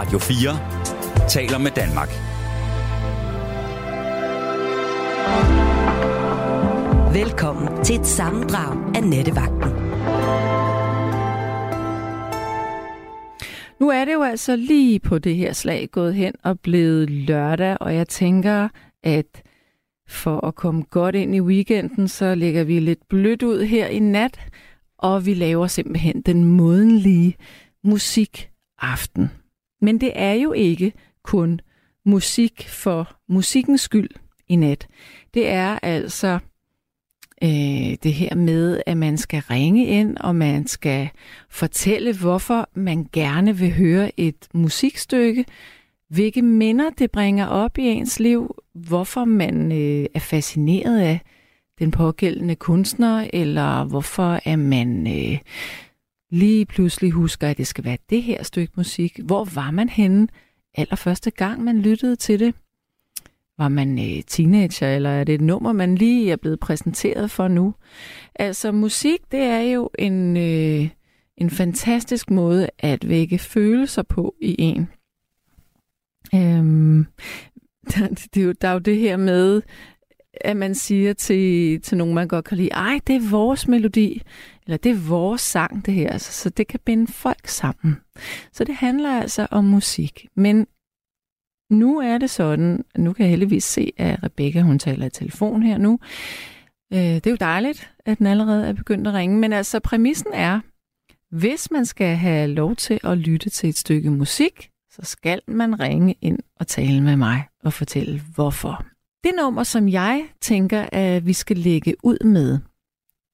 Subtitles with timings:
[0.00, 2.08] Radio 4 taler med Danmark.
[7.14, 9.70] Velkommen til et sammendrag af Nettevagten.
[13.80, 17.76] Nu er det jo altså lige på det her slag gået hen og blevet lørdag,
[17.80, 18.68] og jeg tænker,
[19.02, 19.42] at
[20.08, 23.98] for at komme godt ind i weekenden, så lægger vi lidt blødt ud her i
[23.98, 24.40] nat,
[24.98, 27.36] og vi laver simpelthen den modenlige
[27.84, 29.30] musikaften.
[29.80, 31.60] Men det er jo ikke kun
[32.04, 34.10] musik for musikkens skyld
[34.48, 34.86] i nat.
[35.34, 36.38] Det er altså
[37.42, 41.08] øh, det her med, at man skal ringe ind, og man skal
[41.50, 45.44] fortælle, hvorfor man gerne vil høre et musikstykke,
[46.08, 51.20] hvilke minder det bringer op i ens liv, hvorfor man øh, er fascineret af
[51.78, 55.38] den pågældende kunstner, eller hvorfor er man øh,
[56.30, 59.20] lige pludselig husker, at det skal være det her stykke musik.
[59.24, 60.28] Hvor var man henne
[60.74, 62.54] allerførste gang, man lyttede til det?
[63.58, 67.48] Var man øh, teenager, eller er det et nummer, man lige er blevet præsenteret for
[67.48, 67.74] nu?
[68.34, 70.88] Altså musik, det er jo en, øh,
[71.36, 74.88] en fantastisk måde at vække følelser på i en.
[76.34, 77.06] Øhm,
[77.90, 79.62] der, det er jo, der er jo det her med,
[80.40, 84.22] at man siger til, til nogen, man godt kan lide, ej, det er vores melodi,
[84.70, 87.96] eller det er vores sang, det her, altså, så det kan binde folk sammen.
[88.52, 90.26] Så det handler altså om musik.
[90.36, 90.66] Men
[91.70, 95.62] nu er det sådan, nu kan jeg heldigvis se, at Rebecca, hun taler i telefon
[95.62, 95.98] her nu.
[96.92, 100.32] Øh, det er jo dejligt, at den allerede er begyndt at ringe, men altså præmissen
[100.32, 100.60] er,
[101.30, 105.80] hvis man skal have lov til at lytte til et stykke musik, så skal man
[105.80, 108.84] ringe ind og tale med mig og fortælle, hvorfor.
[109.24, 112.58] Det nummer, som jeg tænker, at vi skal lægge ud med,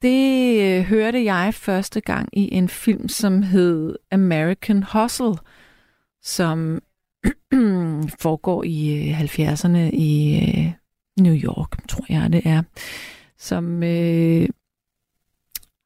[0.02, 5.34] det øh, hørte jeg første gang i en film, som hed American Hustle,
[6.22, 6.82] som
[8.22, 10.72] foregår i øh, 70'erne i øh,
[11.20, 12.62] New York, tror jeg det er,
[13.38, 14.48] som øh,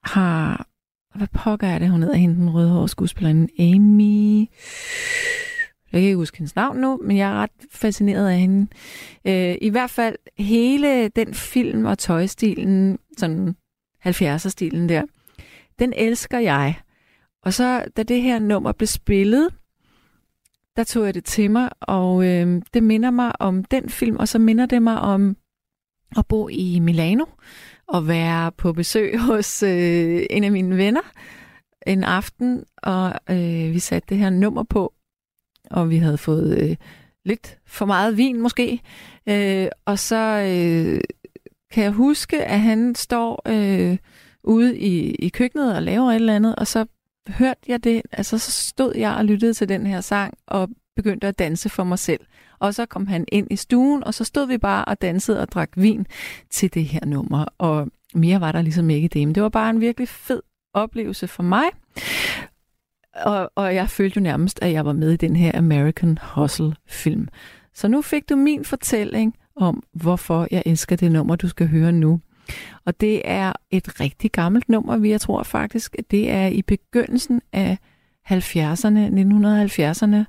[0.04, 0.66] har...
[1.14, 3.48] Hvad pokker er det, hun hedder hende, den rødhårede skuespillerinde?
[3.58, 4.48] Amy...
[5.92, 8.66] Jeg kan ikke huske hendes navn nu, men jeg er ret fascineret af hende.
[9.24, 13.56] Øh, I hvert fald hele den film og tøjstilen, sådan
[14.06, 15.02] 70'er-stilen der,
[15.78, 16.74] den elsker jeg.
[17.42, 19.48] Og så, da det her nummer blev spillet,
[20.76, 24.28] der tog jeg det til mig, og øh, det minder mig om den film, og
[24.28, 25.36] så minder det mig om
[26.16, 27.24] at bo i Milano
[27.88, 31.12] og være på besøg hos øh, en af mine venner
[31.86, 34.94] en aften, og øh, vi satte det her nummer på,
[35.70, 36.76] og vi havde fået øh,
[37.24, 38.80] lidt for meget vin måske.
[39.28, 41.00] Øh, og så øh,
[41.70, 43.98] kan jeg huske, at han står øh,
[44.44, 46.86] ude i, i køkkenet og laver et eller andet, og så
[47.28, 51.26] hørte jeg det, altså så stod jeg og lyttede til den her sang og begyndte
[51.26, 52.20] at danse for mig selv.
[52.58, 55.52] Og så kom han ind i stuen, og så stod vi bare og dansede og
[55.52, 56.06] drak vin
[56.50, 57.44] til det her nummer.
[57.58, 59.28] Og mere var der ligesom ikke det.
[59.28, 60.42] Men det var bare en virkelig fed
[60.74, 61.64] oplevelse for mig.
[63.14, 67.28] Og, og jeg følte jo nærmest, at jeg var med i den her American Hustle-film.
[67.74, 71.92] Så nu fik du min fortælling om, hvorfor jeg elsker det nummer, du skal høre
[71.92, 72.20] nu.
[72.84, 77.42] Og det er et rigtig gammelt nummer, jeg tror faktisk, at det er i begyndelsen
[77.52, 77.78] af
[78.30, 80.24] 70'erne, 1970'erne,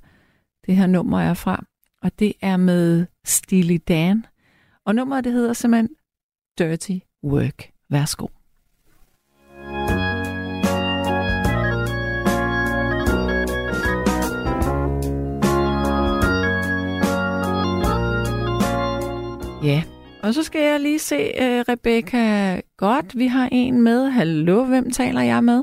[0.65, 1.65] det her nummer er fra.
[2.01, 4.25] Og det er med Steely Dan.
[4.85, 5.89] Og nummeret det hedder simpelthen
[6.57, 7.71] Dirty Work.
[7.89, 8.27] Værsgo.
[20.31, 22.21] Og så skal jeg lige se, uh, Rebecca.
[22.85, 24.01] Godt, vi har en med.
[24.19, 25.59] Hallo, hvem taler jeg med?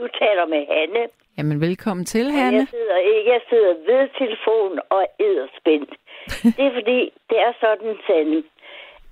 [0.00, 1.02] Du taler med Hanne.
[1.36, 2.58] Jamen, velkommen til, Hanne.
[2.58, 2.98] Jeg sidder,
[3.32, 5.92] jeg sidder ved telefon og er spændt.
[6.56, 7.00] det er fordi,
[7.30, 8.42] det er sådan, Sande,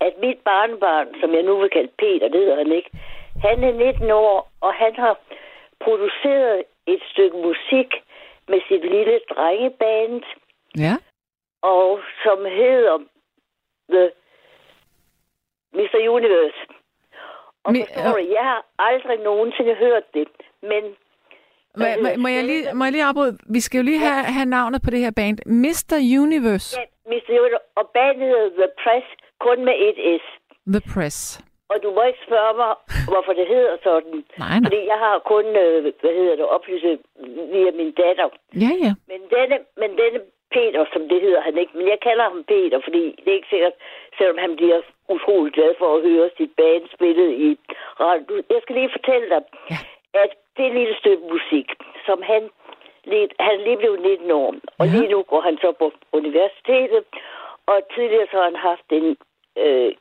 [0.06, 2.90] at mit barnbarn, som jeg nu vil kalde Peter, det hedder han ikke,
[3.46, 5.14] han er 19 år, og han har
[5.84, 7.90] produceret et stykke musik
[8.50, 10.22] med sit lille drengeband.
[10.86, 10.94] Ja.
[11.62, 12.96] Og som hedder
[13.92, 14.10] The
[15.72, 15.98] Mr.
[16.16, 16.60] Universe.
[17.64, 20.28] Og Mi- forstår du, jeg har aldrig nogensinde hørt det,
[20.62, 20.82] men...
[21.80, 23.38] Må, må, må, jeg lige, må jeg lige afbryde?
[23.50, 25.38] Vi skal jo lige have, have navnet på det her band.
[25.46, 25.96] Mr.
[26.24, 26.80] Universe.
[26.80, 27.30] Ja, Mr.
[27.42, 27.64] Universe.
[27.76, 29.06] Og bandet hedder The Press,
[29.40, 30.24] kun med et S.
[30.74, 31.18] The Press.
[31.72, 32.72] Og du må ikke spørge mig,
[33.12, 34.14] hvorfor det hedder sådan.
[34.38, 34.66] Nej, nej.
[34.66, 36.84] Fordi jeg har kun, øh, hvad hedder det, oplyst
[37.54, 38.28] via min datter.
[38.64, 38.92] Ja, ja.
[39.10, 40.18] Men denne, men denne
[40.54, 43.52] Peter, som det hedder han ikke, men jeg kalder ham Peter, fordi det er ikke
[43.54, 43.72] sikkert,
[44.18, 47.58] selvom han bliver utrolig glad for at høre sit band spillet i
[48.00, 48.34] radio.
[48.50, 49.76] Jeg skal lige fortælle dig, ja.
[50.22, 51.68] at det er et lille stykke musik,
[52.06, 52.42] som han
[53.04, 54.92] lige, han er lige blevet 19 år, og Ja.
[54.92, 57.04] lige nu går han så på universitetet,
[57.66, 59.16] og tidligere så har han haft en
[59.62, 59.92] øh,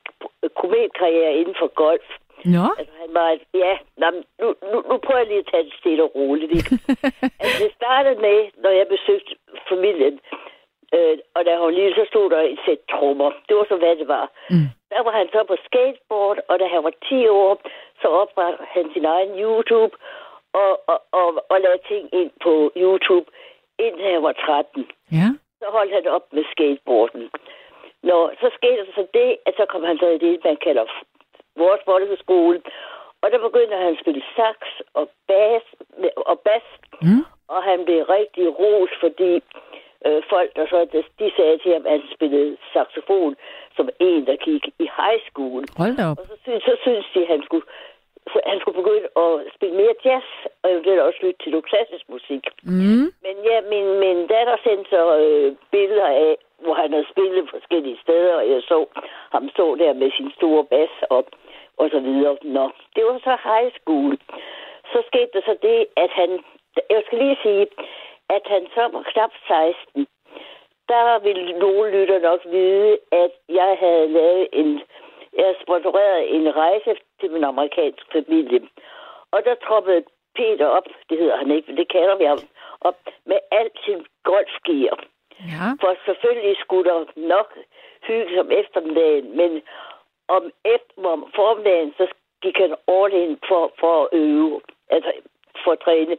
[0.56, 2.08] kometkarriere inden for golf.
[2.46, 4.08] Nå, Altså, han var ja, nå,
[4.42, 6.52] nu, nu, nu prøver jeg lige at tage det stille og roligt.
[6.52, 6.72] Ikke?
[7.40, 9.36] altså, det startede med, når jeg besøgte
[9.70, 10.20] familien,
[10.96, 13.32] øh, og da hun lige så stod der et sæt trommer.
[13.48, 14.26] Det var så, hvad det var.
[14.50, 14.68] Mm.
[14.94, 17.62] Der var han så på skateboard, og da han var 10 år,
[18.02, 19.94] så oprettede han sin egen YouTube,
[20.54, 23.28] og, og, og, og lagde ting ind på YouTube,
[23.80, 25.28] indtil han var 13 ja.
[25.60, 27.30] så holdt han op med skateboarden.
[28.04, 30.86] Nå, så skete der så det, at så kom han så i det, man kalder
[31.64, 32.62] vores folkeskole.
[33.22, 34.58] Og der begyndte han at spille sax
[34.94, 35.64] og bas,
[36.32, 36.66] og bas
[37.02, 37.24] Mm.
[37.48, 39.32] og han blev rigtig ros, fordi
[40.06, 40.78] øh, folk, der så,
[41.20, 43.36] de sagde til ham, at han spillede saxofon
[43.76, 45.62] som en, der gik i high school.
[45.78, 46.20] Hold da op.
[46.20, 47.66] Og så, synes, så synes de, at han skulle,
[48.32, 50.28] så han skulle begynde at spille mere jazz,
[50.62, 52.44] og eventuelt også lytte til noget klassisk musik.
[52.64, 53.08] Mm.
[53.26, 58.00] Men ja, min, min datter sendte så øh, billeder af, hvor han havde spillet forskellige
[58.04, 58.86] steder, og jeg så
[59.32, 61.32] ham stå der med sin store bas op, og
[61.92, 62.38] så videre.
[62.44, 64.18] Nå, det var så high school.
[64.92, 66.30] Så skete der så det, at han,
[66.90, 67.68] jeg skal lige sige,
[68.30, 70.08] at han så var knap 16.
[70.92, 74.82] Der ville nogle lytter nok vide, at jeg havde lavet en,
[75.38, 78.60] jeg havde sponsoreret en rejse til min amerikanske familie.
[79.32, 80.04] Og der troppede
[80.36, 82.40] Peter op, det hedder han ikke, men det kalder vi ham,
[82.82, 84.98] op med alt sin golfgear.
[85.40, 85.66] Ja.
[85.82, 87.50] For selvfølgelig skulle der nok
[88.08, 89.62] hygge om eftermiddagen, men
[90.28, 92.08] om, efter, om formiddagen, så
[92.42, 95.12] gik han all in for, for at øve, altså
[95.64, 96.18] for at træne.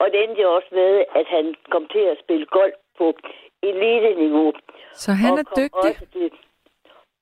[0.00, 3.14] Og det endte også med, at han kom til at spille golf på
[3.62, 4.52] elite-niveau.
[4.92, 5.90] Så han og er dygtig.
[5.90, 6.30] Også til,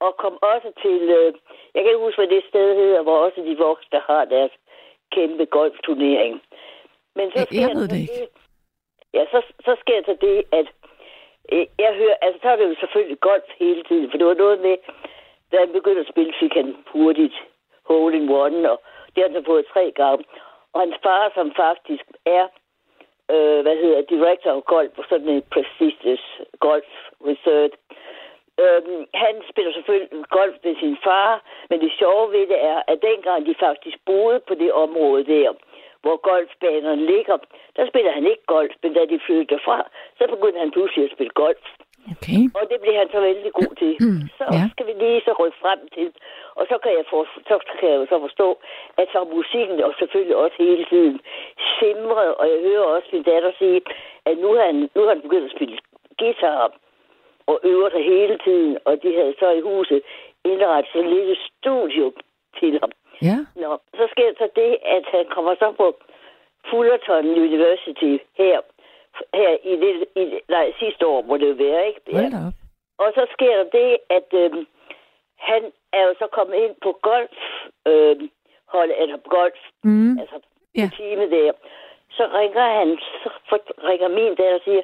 [0.01, 1.35] og kom også til, øh,
[1.75, 4.53] jeg kan ikke huske, hvad det sted hedder, hvor også de voksne har deres
[5.15, 6.43] kæmpe golfturnering.
[7.17, 8.29] Men så sker jeg ved så det ikke.
[9.15, 10.67] Ja, så, så sker der det, at
[11.53, 14.35] øh, jeg hører, altså så er det jo selvfølgelig golf hele tiden, for det var
[14.35, 14.77] noget med,
[15.55, 17.37] da han begyndte at spille, fik han hurtigt
[17.91, 18.79] hole in one, og
[19.12, 20.25] det har han så fået tre gange.
[20.73, 22.47] Og hans far, som faktisk er,
[23.31, 26.25] øh, hvad hedder, director of golf på sådan en prestigious
[26.61, 26.91] golf
[27.29, 27.77] research,
[28.65, 33.03] Øhm, han spiller selvfølgelig golf med sin far, men det sjove ved det er, at
[33.03, 35.53] dengang de faktisk boede på det område der,
[36.03, 37.37] hvor golfbanerne ligger,
[37.77, 39.79] der spiller han ikke golf, men da de flyttede derfra,
[40.19, 41.67] så begyndte han pludselig at spille golf.
[42.12, 42.41] Okay.
[42.59, 43.93] Og det blev han så vældig god til.
[44.39, 44.62] Så Ja.
[44.73, 46.09] skal vi lige så rykke frem til.
[46.59, 47.21] Og så kan jeg, for,
[47.51, 48.49] så kan jeg jo så forstå,
[49.01, 51.21] at så musikken og selvfølgelig også hele tiden
[51.79, 52.31] simret.
[52.41, 53.81] Og jeg hører også min datter sige,
[54.29, 55.79] at nu har han, nu har han begyndt at spille
[56.19, 56.73] guitar
[57.47, 58.79] og øver sig hele tiden.
[58.85, 60.03] Og de havde så i huset
[60.45, 62.12] indrettet sådan et lille studio
[62.61, 62.91] til ham.
[63.29, 63.37] Ja.
[63.62, 65.87] Nå, så sker så det, at han kommer så på
[66.71, 68.61] Fullerton University her,
[69.34, 72.00] her i, det, i nej, sidste år, må det jo være, ikke?
[72.12, 72.56] Hold da op.
[72.99, 74.66] Og så sker der det, at øhm,
[75.38, 75.62] han
[75.93, 77.38] er jo så kommet ind på golf,
[77.87, 78.31] øhm,
[78.69, 80.19] hold, eller golf, Mm.
[80.19, 80.37] altså
[80.76, 80.81] Ja.
[80.82, 80.90] ja.
[80.96, 81.52] time der.
[82.11, 82.99] Så ringer han,
[83.49, 83.58] så
[83.88, 84.82] ringer min der og siger,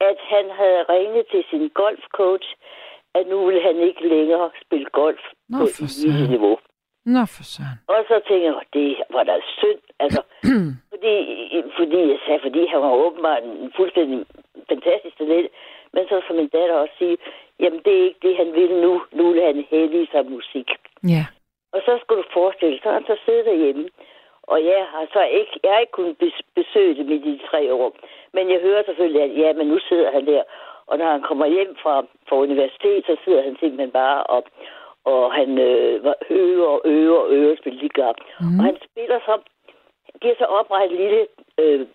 [0.00, 2.48] at han havde ringet til sin golfcoach,
[3.14, 5.66] at nu vil han ikke længere spille golf Nå, på
[6.30, 6.58] niveau.
[7.04, 7.78] Nå for søren.
[7.88, 10.22] Og så tænker jeg, det var da synd, altså,
[10.92, 11.14] fordi,
[11.78, 14.26] fordi jeg sagde, fordi han var åbenbart en fuldstændig
[14.68, 15.50] fantastisk talent,
[15.92, 17.16] men så som min datter også siger,
[17.60, 20.68] jamen det er ikke det, han vil nu, nu vil han i sig musik.
[21.14, 21.24] Ja.
[21.72, 23.88] Og så skulle du forestille dig, så han så siddet derhjemme,
[24.42, 27.74] og jeg har så ikke, jeg har ikke kunnet bes- besøge det i de tre
[27.74, 27.96] år,
[28.32, 30.42] men jeg hører selvfølgelig, at ja, men nu sidder han der,
[30.86, 31.94] og når han kommer hjem fra,
[32.28, 34.46] fra universitet, så sidder han simpelthen bare op,
[35.04, 38.12] og han øh, øver og øver og øver spiller liga.
[38.40, 38.58] Mm.
[38.58, 39.34] Og han spiller så,
[40.22, 41.26] de har så oprettet et lille
[41.58, 41.86] øh,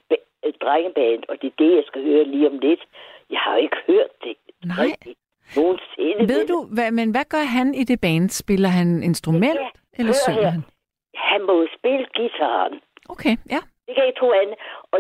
[0.61, 2.83] drengeband, og det er det, jeg skal høre lige om lidt.
[3.29, 4.35] Jeg har jo ikke hørt det
[4.65, 4.75] Nej.
[4.85, 5.19] rigtigt
[5.57, 6.21] nogensinde.
[6.33, 8.29] Ved du, hvad, men hvad gør han i det band?
[8.29, 9.69] Spiller han instrument, Ja,
[9.99, 10.49] eller synger her.
[10.55, 10.63] han?
[11.31, 12.75] Han må jo spille guitaren.
[13.13, 13.61] Okay, ja.
[13.87, 14.57] Det kan jeg tro andet.
[14.93, 14.99] Og,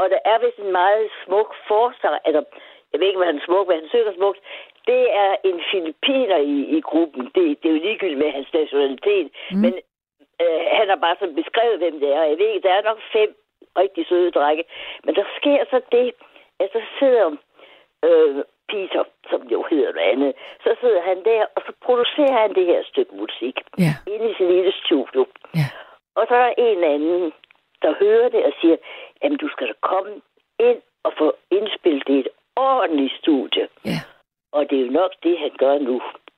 [0.00, 2.42] og der er vist en meget smuk forsang, altså,
[2.92, 4.40] jeg ved ikke, hvad han er smuk, men han synger smukt.
[4.86, 7.24] Det er en filipiner i, i gruppen.
[7.34, 9.28] Det, det er jo ligegyldigt med hans nationalitet.
[9.50, 9.58] Mm.
[9.62, 9.72] Men
[10.42, 12.22] øh, han har bare sådan beskrevet, hvem det er.
[12.22, 13.30] Jeg ved ikke, der er nok fem
[13.78, 14.64] rigtig søde drenge.
[15.04, 16.12] Men der sker så det,
[16.60, 17.26] at så sidder
[18.04, 18.36] øh,
[18.68, 20.32] Peter, som jo hedder noget andet,
[20.64, 24.34] så sidder han der, og så producerer han det her stykke musik Ja, inde i
[24.34, 25.26] sin lille studio.
[25.54, 25.68] ja.
[26.14, 27.32] Og så er der en anden,
[27.82, 28.76] der hører det og siger,
[29.22, 30.12] jamen du skal da komme
[30.60, 33.68] ind og få indspillet det i et ordentligt studie.
[33.84, 33.98] Ja,
[34.52, 35.96] Og det er jo nok det, han gør nu.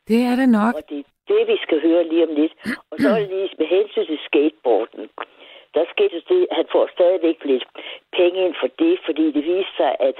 [0.09, 0.75] det er det nok.
[0.79, 2.55] Og det er det, vi skal høre lige om lidt.
[2.91, 5.09] Og så er det lige med hensyn til skateboarden.
[5.75, 7.65] Der skete det, at han får stadigvæk lidt
[8.19, 10.17] penge ind for det, for fordi det viste sig, at,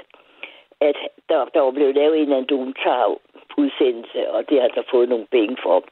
[0.81, 0.97] at
[1.29, 3.15] der, der var blevet lavet en eller anden dokumentar
[3.57, 5.83] udsendelse, og det har der fået nogle penge for.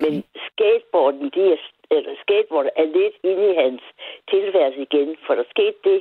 [0.00, 1.56] Men skateboarden, de er,
[1.90, 3.82] eller skateboarden er lidt inde i hans
[4.30, 6.00] tilværelse igen, for der skete det,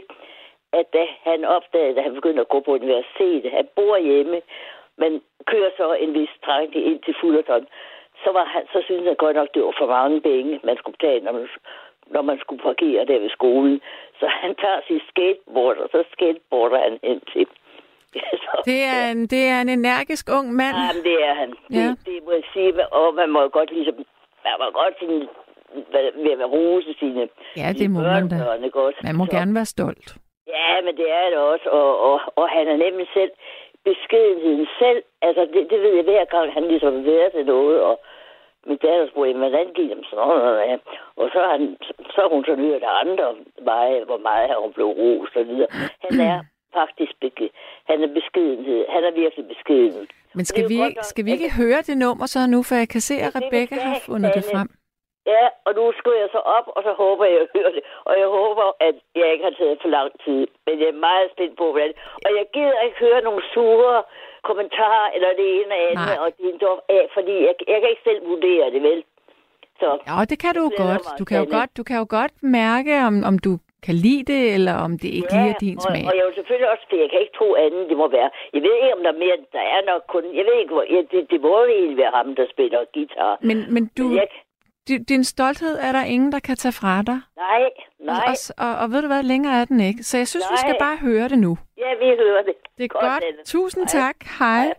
[0.74, 4.42] at da han opdagede, at han begyndte at gå på universitetet, han bor hjemme,
[5.01, 5.12] men
[5.51, 7.68] kører så en vis strækning ind til Fullerton,
[8.24, 10.98] så, var han, så synes han godt nok, det var for mange penge, man skulle
[10.98, 11.48] betale, når man,
[12.16, 13.82] når man skulle parkere der ved skolen.
[14.20, 17.48] Så han tager sit skateboard, og så skateboarder han hen til.
[18.46, 20.75] så, Det er, en, det er en energisk ung mand.
[20.77, 21.50] Ja, men det er han.
[21.72, 21.88] Ja.
[21.89, 23.96] Det, det må jeg sige, og man må godt ligesom,
[24.46, 25.27] man må godt sådan,
[26.25, 28.36] ved at rose sine, Ja, det sine må man da.
[28.86, 29.00] også?
[29.04, 30.18] Man må Så- gerne være stolt.
[30.48, 33.32] Ja, men det er det også, og, og, og han er nemlig selv
[33.89, 35.01] beskedenheden selv.
[35.27, 37.96] Altså, det, det ved jeg hver gang, han ligesom har været til noget, og
[38.70, 40.79] min datter spurgte, "Jamen, hvordan gik det sådan noget?
[41.22, 41.63] Og så har, han,
[42.15, 43.27] så hun så hørt af andre
[43.72, 45.70] veje, hvor meget har hun blev rost og videre.
[46.06, 46.38] Han er
[46.79, 47.50] faktisk beske,
[47.89, 48.86] han er beskedenhed.
[48.96, 50.08] Han er virkelig beskeden.
[50.38, 52.89] Men skal vi, godt skal vi at- ikke høre det nummer så nu, for jeg
[52.89, 54.70] kan se, at Rebecca har fundet det frem.
[55.34, 57.84] Ja, og nu skriver jeg så op, og så håber jeg, at jeg hører det.
[58.10, 60.41] Og jeg håber, at jeg ikke har taget for lang tid.
[60.65, 61.93] Men jeg er meget spændt på, hvordan.
[62.25, 64.03] Og jeg gider ikke høre nogle sure
[64.50, 66.24] kommentarer, eller det ene og andet, Nej.
[66.24, 69.03] og det dog af, fordi jeg, jeg kan ikke selv vurdere det, vel?
[69.79, 71.05] Så Ja, det kan du jo godt.
[71.19, 73.51] Du kan jo godt, du kan jo godt mærke, om, om du
[73.86, 76.03] kan lide det, eller om det ikke lige er din og, smag.
[76.10, 78.29] og jeg vil selvfølgelig også, for jeg kan ikke tro andet, det må være.
[78.53, 80.86] Jeg ved ikke, om der er mere, der er nok kun, jeg ved ikke, hvor,
[80.93, 83.34] ja, det, det må jo egentlig være ham, der spiller guitar.
[83.50, 84.27] Men, men du, Men jeg,
[84.88, 87.20] din stolthed er der ingen, der kan tage fra dig.
[87.38, 87.62] nej,
[88.00, 90.03] nej, Og, og, og ved du hvad, længere er den ikke.
[90.03, 90.79] Så jeg synes, vi skal Nej.
[90.79, 91.58] bare høre det nu.
[91.77, 92.53] ja, vi hører det.
[92.77, 93.24] Det er godt.
[93.24, 93.38] Anne.
[93.46, 94.01] Tusind Hej.
[94.01, 94.15] tak.
[94.39, 94.74] Hej.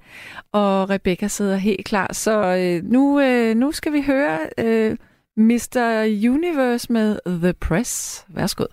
[0.52, 2.12] Og Rebecca sidder helt klar.
[2.12, 4.96] Så øh, nu, øh, nu skal vi høre øh,
[5.36, 6.02] Mr.
[6.30, 8.24] Universe med The Press.
[8.28, 8.64] Værsgo.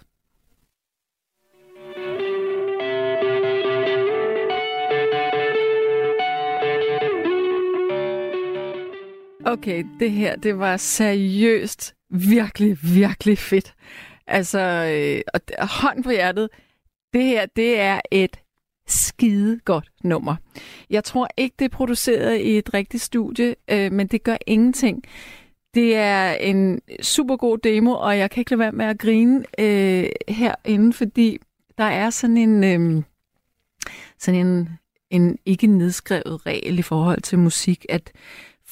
[9.48, 13.74] Okay, det her, det var seriøst virkelig, virkelig fedt.
[14.28, 15.22] Altså, øh,
[15.60, 16.50] og hånd på hjertet,
[17.14, 18.40] det her, det er et
[18.88, 20.36] skide godt nummer.
[20.90, 25.04] Jeg tror ikke, det er produceret i et rigtigt studie, øh, men det gør ingenting.
[25.74, 29.46] Det er en super god demo, og jeg kan ikke lade være med at grine
[29.60, 31.38] øh, herinde, fordi
[31.78, 33.04] der er sådan en, øh,
[34.20, 34.70] sådan en,
[35.10, 38.12] en ikke nedskrevet regel i forhold til musik, at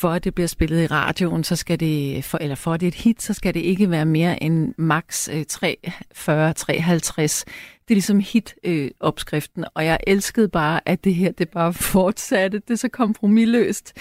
[0.03, 2.85] for at det bliver spillet i radioen, så skal det, for, eller for at det
[2.85, 7.45] er et hit, så skal det ikke være mere end max øh, 43, 53.
[7.45, 12.59] Det er ligesom hit-opskriften, øh, og jeg elskede bare, at det her, det bare fortsatte.
[12.59, 13.93] Det er så kompromilløst.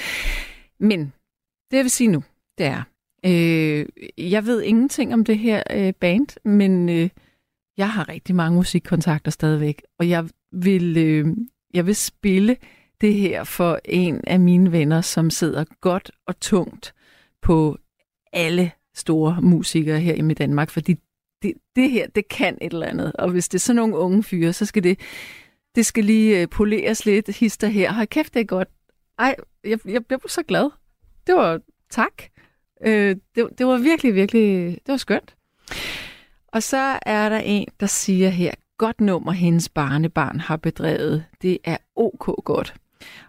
[0.81, 1.01] Men
[1.71, 2.25] det jeg vil sige nu,
[2.59, 2.83] det er,
[3.27, 3.87] øh,
[4.33, 7.09] jeg ved ingenting om det her øh, band, men øh,
[7.77, 11.27] jeg har rigtig mange musikkontakter stadigvæk, og jeg vil, øh,
[11.75, 12.57] jeg vil spille
[13.03, 16.95] det her for en af mine venner, som sidder godt og tungt
[17.43, 17.79] på
[18.33, 20.97] alle store musikere her i Danmark, fordi
[21.43, 23.13] det, det her, det kan et eller andet.
[23.13, 25.01] Og hvis det er sådan nogle unge fyre, så skal det,
[25.75, 27.93] det skal lige øh, poleres lidt, hister her.
[27.93, 28.69] Har kæft, det er godt.
[29.19, 30.71] Ej, jeg, jeg blev så glad.
[31.27, 32.23] Det var tak.
[32.85, 35.37] Øh, det, det var virkelig, virkelig, det var skønt.
[36.49, 41.25] Og så er der en, der siger her, godt nummer hendes barnebarn har bedrevet.
[41.43, 42.75] Det er ok godt.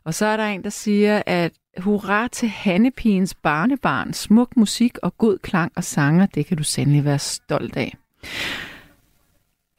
[0.04, 4.14] Og så er der en, der siger, at hurra til Hannepigens barnebarn.
[4.14, 7.98] Smuk musik og god klang og sanger, det kan du sandelig være stolt af.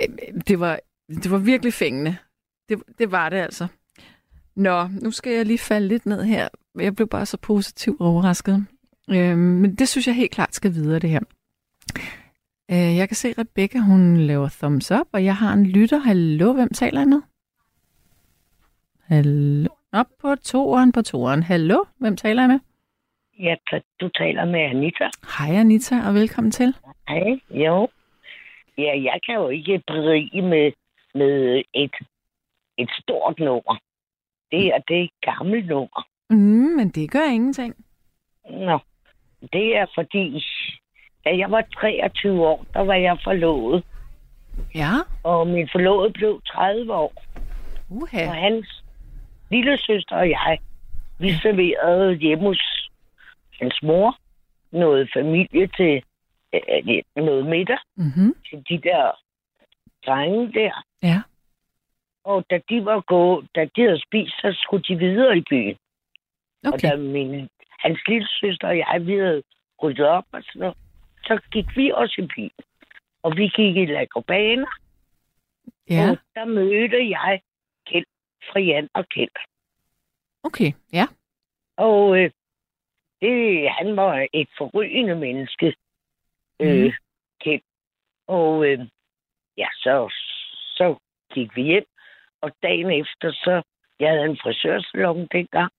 [0.03, 0.09] Øh,
[0.49, 2.17] det var, det var virkelig fængende.
[2.69, 3.67] Det, det var det altså.
[4.57, 6.49] Nå, nu skal jeg lige falde lidt ned her.
[6.79, 8.67] Jeg blev bare så positivt overrasket.
[9.11, 11.21] Øh, men det synes jeg helt klart skal videre, det her.
[12.71, 15.99] Øh, jeg kan se, Rebecca, hun laver thumbs up, og jeg har en lytter.
[15.99, 17.21] Hallo, hvem taler jeg med?
[19.03, 19.69] Hallo.
[19.95, 21.43] Op på toeren på toeren.
[21.43, 22.61] Hallo, hvem taler jeg med?
[23.39, 23.55] Ja,
[24.01, 25.09] du taler med Anita.
[25.39, 26.75] Hej Anita, og velkommen til.
[27.09, 27.89] Hej, jo.
[28.79, 30.73] Ja, jeg kan jo ikke berige med,
[31.15, 31.95] med et,
[32.79, 33.79] et stort nummer.
[34.51, 36.07] Det her, det er et gammelt nummer.
[36.31, 37.75] Mm, men det gør ingenting.
[38.51, 38.79] Nå,
[39.53, 40.45] det er fordi,
[41.25, 43.85] da jeg var 23 år, der var jeg forlovet.
[44.75, 47.13] Ja, Og min forlovede blev 30 år.
[47.91, 48.29] uha.
[48.29, 48.84] Og hans
[49.51, 50.59] lille søster og jeg,
[51.19, 52.91] vi serverede hjemme hos
[53.61, 54.17] hans mor
[54.73, 56.03] noget familie til
[56.55, 57.79] øh, noget middag.
[57.97, 58.35] Mm-hmm.
[58.51, 59.11] til de der
[60.07, 60.85] drenge der.
[61.03, 61.23] Ja.
[62.25, 65.77] Og da de var gået, da de havde spist, så skulle de videre i byen.
[66.65, 66.91] Og Okay.
[66.91, 67.49] da min,
[67.79, 69.43] hans lille søster og jeg, vi havde
[69.83, 70.77] ryddet op og sådan noget,
[71.27, 72.51] så gik vi også i byen.
[73.23, 74.67] Og vi gik i Lagobana,
[75.91, 77.41] Ja, Og der mødte jeg
[77.87, 78.05] Kjeld,
[78.53, 79.37] Frian og Kjeld.
[80.43, 80.73] okay.
[80.93, 81.07] Ja.
[81.77, 82.31] Og øh,
[83.21, 85.75] det, han var et forrygende menneske,
[86.61, 86.93] øh, Mhm.
[87.41, 87.63] Kjeld.
[88.27, 88.79] Og øh,
[89.57, 90.13] ja, så,
[90.77, 90.97] så
[91.35, 91.85] gik vi hjem,
[92.41, 93.63] og dagen efter, så
[94.01, 95.73] jeg havde en frisørsalon dengang,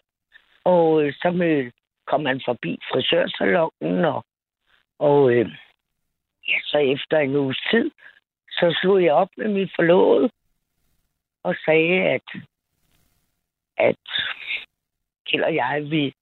[0.64, 1.72] og øh, så med,
[2.08, 4.26] kom han forbi frisørsalonen, og,
[5.00, 5.50] og øh,
[6.48, 7.92] ja, så efter en uges tid,
[8.52, 10.30] så slog jeg op med min forlovede,
[11.44, 12.28] og sagde, at,
[13.78, 13.96] at
[15.26, 16.14] Kjeld og jeg, vi,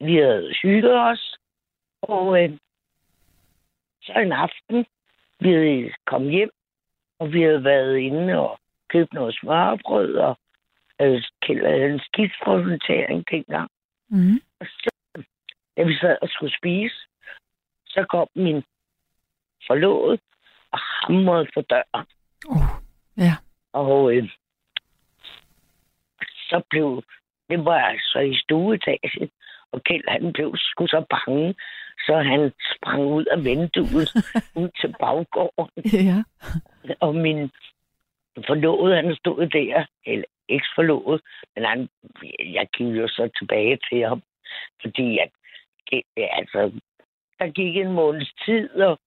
[0.00, 1.36] vi havde hygget os,
[2.02, 2.58] og øh,
[4.02, 4.86] så en aften,
[5.40, 6.50] vi havde kommet hjem,
[7.18, 10.38] og vi havde været inde og købt noget smørbrød, og
[11.00, 13.70] øh, Kjeld havde en skidspræsentering dengang.
[14.08, 14.40] Mm.
[14.60, 14.90] Og så,
[15.76, 16.96] da vi sad og skulle spise,
[17.86, 18.62] så kom min
[19.66, 20.18] forlovede
[20.72, 22.06] og hamrede på døren.
[22.48, 22.56] Oh.
[23.16, 23.34] Ja.
[23.72, 24.30] Og øh,
[26.54, 27.02] så blev,
[27.50, 29.30] det var altså i stueetagen,
[29.72, 31.54] og Kjeld han blev sgu så bange,
[32.06, 34.08] så han sprang ud af vinduet
[34.60, 35.82] ud til baggården.
[36.08, 36.18] Ja.
[37.00, 37.50] Og min
[38.46, 41.20] forlovede, han stod der, eller eksforlovet,
[41.54, 41.88] men han,
[42.38, 44.22] jeg gik jo så tilbage til ham,
[44.82, 45.30] fordi at,
[46.16, 46.72] ja, altså,
[47.38, 48.98] der gik en måneds tid, og,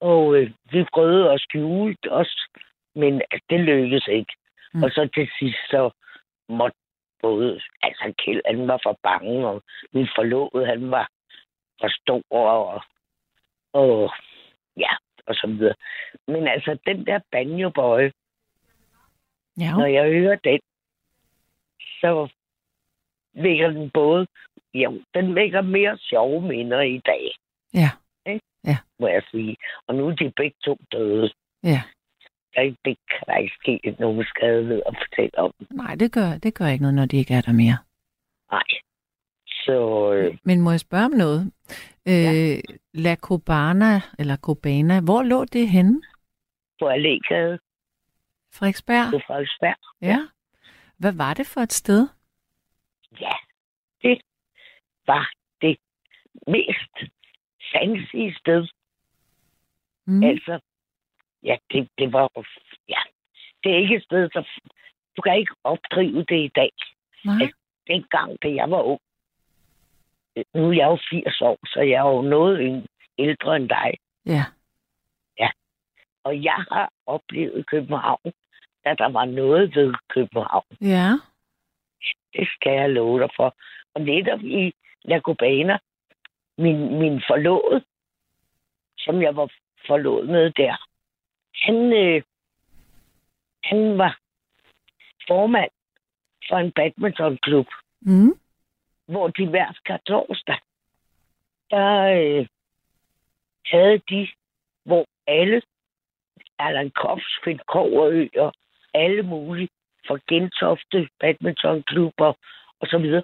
[0.00, 2.46] og øh, vi prøvede at skjule os,
[2.94, 4.32] men altså, det lykkedes ikke.
[4.74, 4.82] Mm.
[4.82, 5.90] Og så til sidst, så
[6.48, 6.76] måtte
[7.22, 9.62] både, altså Kjeld, han var for bange, og
[9.92, 11.08] min forlovede, han var
[11.80, 12.82] for stor, og,
[13.72, 14.10] og
[14.76, 14.92] ja,
[15.26, 15.74] og så videre.
[16.26, 18.12] Men altså, den der banjobøje,
[19.60, 19.72] Ja.
[19.72, 20.60] når jeg hører den,
[22.00, 22.28] så
[23.32, 24.26] vækker den både,
[24.74, 27.34] jo, den vækker mere sjove minder i dag,
[27.74, 27.90] Ja.
[28.98, 29.56] må jeg sige.
[29.86, 31.30] Og nu er de begge to døde.
[32.58, 32.68] Ja.
[32.68, 35.52] Er- det kan der ikke ske nogen skade ved at fortælle om.
[35.70, 37.78] Nej, det gør, det gør ikke noget, når de ikke er der mere.
[38.50, 38.62] Nej.
[39.46, 41.52] Så øh, Men må jeg spørge om noget?
[42.08, 42.58] Øh,
[42.94, 46.02] La Cubana, eller Cubana, hvor lå det henne?
[46.80, 47.56] på Allégade
[48.54, 49.10] Frederiksberg?
[49.12, 50.18] på Frederiksberg, Ja.
[50.98, 52.08] Hvad var det for et sted?
[53.20, 53.32] ja,
[54.02, 54.20] det
[55.06, 55.30] var
[55.60, 55.76] det
[56.46, 57.12] mest
[57.72, 58.68] fancy sted.
[60.06, 60.22] Mm.
[60.22, 60.60] Altså,
[61.42, 62.30] ja, det, det var,
[62.88, 63.02] ja,
[63.64, 64.60] det er ikke et sted, så
[65.16, 66.72] du kan ikke opdrive det i dag.
[67.24, 67.50] Nej.
[67.86, 69.00] Dengang, da jeg var ung,
[70.54, 72.86] nu er jeg jo 80 år, så jeg er jo noget
[73.18, 73.92] ældre end dig.
[74.26, 74.44] Ja.
[76.28, 78.32] Og jeg har oplevet København,
[78.84, 80.76] da der var noget ved København.
[80.80, 81.10] Ja.
[82.32, 83.56] Det skal jeg love dig for.
[83.94, 84.72] Og netop i
[85.04, 85.78] La Cubana,
[86.58, 87.84] min, min forlovede,
[88.98, 89.48] som jeg var
[89.86, 90.76] forlovet med der,
[91.62, 92.22] han, øh,
[93.64, 94.18] han var
[95.28, 95.70] formand
[96.48, 97.66] for en badmintonklub,
[98.00, 98.32] Mm.
[99.06, 100.58] hvor de hver torsdag,
[101.70, 101.90] der
[102.20, 102.46] øh,
[103.66, 104.28] havde de,
[104.84, 105.62] hvor alle,
[106.58, 108.52] Allan Kops, Finn Koverø og
[108.94, 109.68] alle mulige
[110.06, 112.32] fra Gentofte badmintonklubber
[112.80, 113.22] og så videre,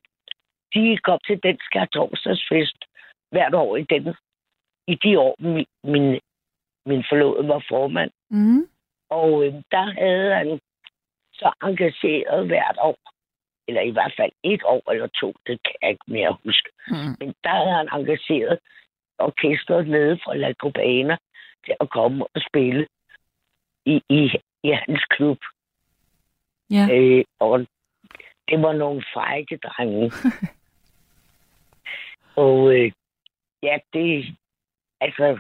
[0.74, 2.84] de op til den skærtorsdagsfest
[3.30, 4.14] hvert år i den,
[4.86, 6.20] i de år, min, min,
[6.86, 8.10] min forlovede var formand.
[8.34, 8.68] Mm.
[9.10, 10.60] Og øh, der havde han
[11.32, 12.98] så engageret hvert år,
[13.68, 16.68] eller i hvert fald et år eller to, det kan jeg ikke mere huske.
[16.88, 17.14] Mm.
[17.20, 18.58] Men der havde han engageret
[19.18, 21.16] orkestret nede fra La Cubana
[21.64, 22.86] til at komme og spille
[23.86, 24.30] i, i,
[24.62, 25.38] i hans klub.
[26.70, 26.88] Ja.
[26.92, 27.66] Øh, og
[28.48, 30.12] det var nogle frække drenge.
[32.46, 32.92] og øh,
[33.62, 34.36] ja, det,
[35.00, 35.38] altså,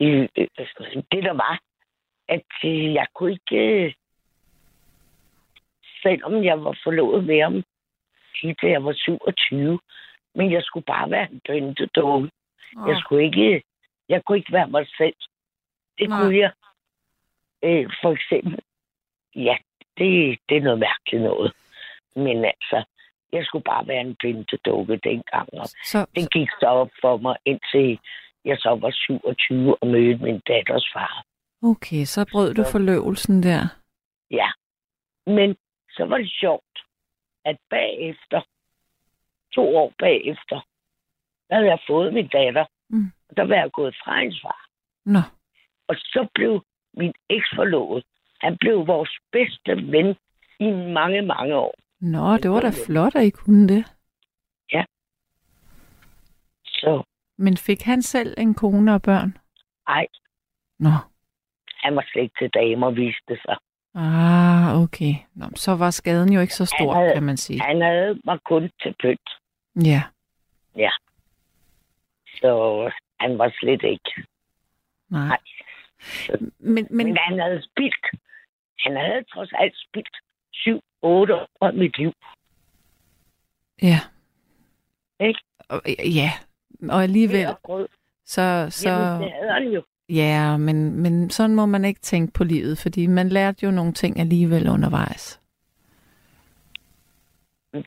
[0.00, 0.48] øh, øh,
[1.12, 1.60] det der var,
[2.28, 3.94] at øh, jeg kunne ikke, øh,
[6.02, 7.64] selvom jeg var forlovet med ham,
[8.42, 9.80] helt til jeg var 27,
[10.34, 12.30] men jeg skulle bare være en pyntedukke.
[12.76, 12.88] Oh.
[12.88, 13.62] Jeg skulle ikke,
[14.08, 15.16] jeg kunne ikke være mig selv.
[15.98, 16.20] Det Nej.
[16.20, 16.52] kunne jeg.
[17.64, 18.58] Øh, for eksempel,
[19.34, 19.56] ja,
[19.98, 21.52] det, det er noget mærkeligt noget.
[22.16, 22.84] Men altså,
[23.32, 27.36] jeg skulle bare være en pyntedukke dengang, og Så, det gik så op for mig,
[27.44, 27.98] indtil
[28.46, 31.24] jeg så var 27 og mødte min datters far.
[31.62, 33.62] okay, så brød du forløvelsen der.
[34.30, 34.48] Ja.
[35.26, 35.56] Men
[35.90, 36.76] så var det sjovt,
[37.44, 38.40] at bagefter,
[39.54, 40.58] to år bagefter,
[41.48, 42.64] der havde jeg fået min datter.
[42.90, 43.12] Mm.
[43.36, 44.66] Der var jeg gået fra hendes far.
[45.04, 45.20] Nå.
[45.88, 48.04] Og så blev min eksforlovet,
[48.40, 50.16] han blev vores bedste ven
[50.60, 51.74] i mange, mange år.
[52.00, 53.84] Nå, det var da flot, at I kunne det.
[56.80, 57.02] Så
[57.38, 59.38] Men fik han selv en kone og børn?
[59.88, 60.06] ej,
[60.78, 60.90] Nå.
[61.76, 63.56] Han var slet til damer, viste sig.
[63.94, 65.14] Ah, okay.
[65.34, 67.60] Nå, så var skaden jo ikke så stor, Han havde- kan man sige.
[67.60, 69.30] Han havde mig kun til pynt,
[69.84, 70.02] Ja.
[72.40, 74.10] så han var slet ikke.
[75.10, 75.26] Nej.
[75.28, 75.38] Nej.
[76.28, 78.06] Men, Men, men Men han havde spildt.
[78.78, 80.16] Han havde trods alt spildt
[80.52, 82.12] syv, otte år af mit liv.
[83.82, 84.00] ja.
[85.20, 85.40] Ikke?
[86.20, 86.30] Ja.
[86.88, 87.88] Og alligevel, Og grød.
[88.24, 89.82] så, så Jamen, det havde han jo.
[90.08, 93.92] ja, men, men sådan må man ikke tænke på livet, fordi man lærte jo nogle
[93.92, 95.40] ting alligevel undervejs.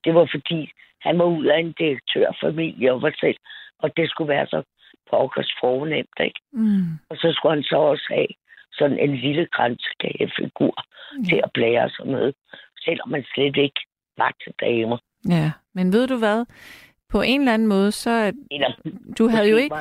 [0.04, 0.71] Det var fordi,
[1.02, 3.38] han var ud af en direktørfamilie og var selv,
[3.80, 4.63] og det skulle være så
[5.12, 6.39] pokkers fornemt, ikke?
[6.54, 6.84] Mm.
[7.10, 8.28] Og så skulle han så også have
[8.71, 10.75] sådan en lille grænskagefigur
[11.17, 11.23] Ja.
[11.30, 12.34] til at blære sig med,
[12.86, 13.82] selvom man slet ikke
[14.17, 14.97] var til damer.
[15.30, 16.45] Ja, men ved du hvad?
[17.10, 18.72] På en eller anden måde, så er- Eller,
[19.17, 19.76] du havde jo ikke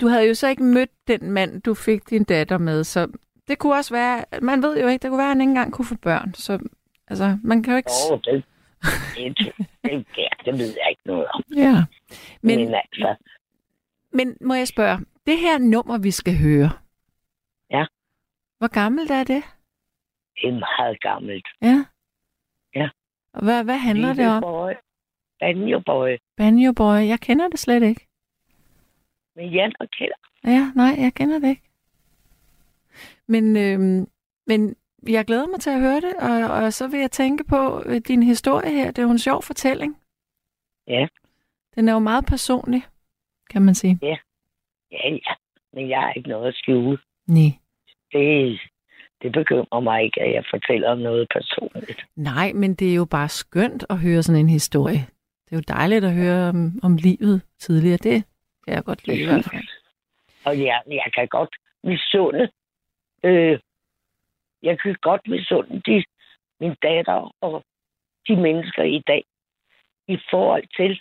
[0.00, 3.08] du havde jo så ikke mødt den mand, du fik din datter med, så
[3.48, 5.72] det kunne også være, man ved jo ikke, det kunne være, at han ikke engang
[5.72, 6.58] kunne få børn, så
[7.08, 7.90] altså, man kan jo ikke...
[8.12, 8.44] Åh, det,
[9.16, 9.36] det,
[9.84, 10.06] det,
[10.44, 11.42] det, ved jeg ikke noget om.
[11.56, 11.84] Ja.
[12.42, 13.14] Men, Men, altså,
[14.12, 16.70] men må jeg spørge, det her nummer, vi skal høre,
[17.70, 17.84] Ja.
[18.58, 19.42] hvor gammelt er det?
[20.42, 21.46] det er meget gammelt.
[21.62, 21.84] Ja.
[22.74, 22.88] Ja.
[23.34, 24.42] Og hvad, hvad handler det om?
[24.42, 24.72] Boy,
[25.42, 26.16] Banjo Boy.
[26.36, 28.06] Banjo Boy, jeg kender det slet ikke.
[29.36, 30.12] Med Jan og Kjeld.
[30.44, 31.62] Ja, nej, jeg kender det ikke.
[33.28, 34.06] Men, øhm,
[34.46, 34.76] men
[35.08, 38.00] jeg glæder mig til at høre det, og, og så vil jeg tænke på øh,
[38.08, 38.86] din historie her.
[38.86, 39.96] Det er jo en sjov fortælling.
[40.86, 41.06] Ja.
[41.74, 42.82] Den er jo meget personlig,
[43.50, 43.98] kan man sige.
[44.02, 44.16] Ja,
[44.92, 45.18] ja.
[45.72, 46.98] Men jeg har ikke noget at skjule.
[47.26, 47.50] Nej.
[48.12, 48.60] Det,
[49.22, 52.06] det bekymrer mig ikke, at jeg fortæller om noget personligt.
[52.16, 55.06] Nej, men det er jo bare skønt at høre sådan en historie.
[55.52, 57.96] Det er jo dejligt at høre om, om livet tidligere.
[57.96, 58.24] Det
[58.64, 59.68] kan jeg godt lide i hvert fald.
[60.44, 62.50] Og jeg, jeg kan godt misunde.
[63.24, 63.60] Øh,
[64.62, 66.04] jeg kan godt misunde de,
[66.60, 67.64] min datter og
[68.28, 69.24] de mennesker i dag
[70.08, 71.00] i forhold til,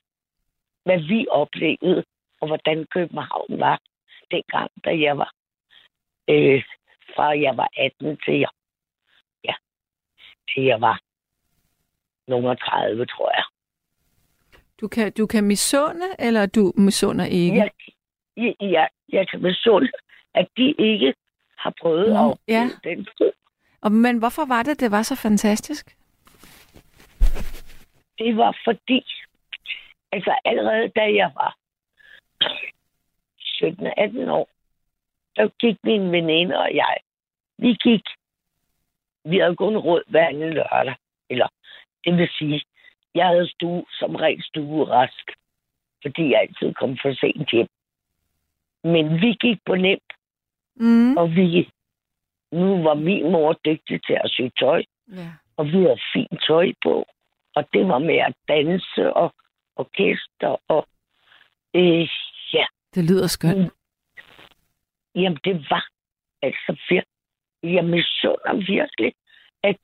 [0.83, 2.03] hvad vi oplevede,
[2.41, 3.79] og hvordan København var
[4.31, 5.31] dengang, da jeg var
[6.29, 6.63] øh,
[7.15, 8.49] fra jeg var 18 til jeg,
[9.43, 9.53] ja,
[10.53, 11.01] til jeg var
[12.27, 13.43] nogle 30, tror jeg.
[14.81, 17.55] Du kan, du kan misunde, eller du misunder ikke?
[17.55, 17.71] Jeg,
[18.37, 19.91] jeg, jeg, jeg kan misunde,
[20.33, 21.13] at de ikke
[21.57, 22.69] har prøvet Nå, at ja.
[22.83, 23.31] den tid.
[23.81, 25.97] Og, men hvorfor var det, det var så fantastisk?
[28.17, 29.05] Det var fordi,
[30.11, 31.57] altså allerede da jeg var
[32.43, 34.49] 17-18 år,
[35.35, 36.97] der gik min veninde og jeg,
[37.57, 38.03] vi gik,
[39.25, 40.95] vi havde kun råd hver anden lørdag.
[41.29, 41.47] Eller
[42.05, 42.63] det vil sige,
[43.15, 45.31] jeg havde stue, som regel stue rask,
[46.01, 47.67] fordi jeg altid kom for sent hjem.
[48.83, 50.13] Men vi gik på nemt,
[50.75, 51.17] Mm.
[51.17, 51.69] og vi,
[52.51, 55.27] nu var min mor dygtig til at sy tøj, Ja.
[55.57, 57.05] og vi havde fint tøj på.
[57.55, 59.33] Og det var med at danse og
[59.75, 60.87] orkester og
[61.75, 62.07] øh,
[62.53, 63.73] ja, Det lyder skønt.
[65.15, 65.85] jamen det var
[66.41, 67.75] altså virkelig.
[67.75, 69.13] Jeg misunder virkelig,
[69.63, 69.79] at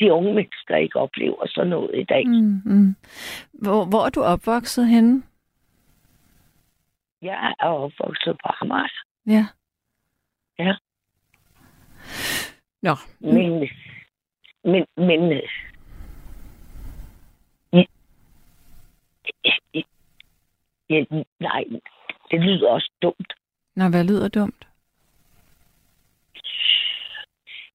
[0.00, 2.26] de unge mennesker ikke oplever sådan noget i dag.
[2.26, 2.60] Mm.
[2.64, 2.96] Mm.
[3.52, 5.22] Hvor, hvor er du opvokset henne?
[7.22, 8.88] Jeg er opvokset på Amager,
[9.26, 9.46] Ja.
[10.58, 10.74] Ja.
[12.82, 13.68] Nå, men,
[14.64, 15.48] men, men øh,
[19.44, 19.82] ja,
[20.90, 21.04] ja,
[21.40, 21.64] nej,
[22.30, 23.32] det lyder også dumt.
[23.76, 24.66] Nå, hvad lyder dumt?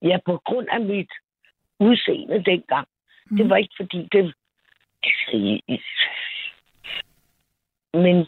[0.01, 1.11] Ja, på grund af mit
[1.79, 2.87] udseende dengang.
[3.25, 3.37] Mm.
[3.37, 4.33] Det var ikke fordi, det...
[5.03, 5.61] Altså,
[7.93, 8.27] men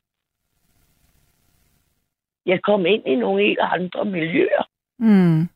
[2.45, 4.63] jeg kom ind i nogle helt andre miljøer.
[4.97, 5.49] Mm.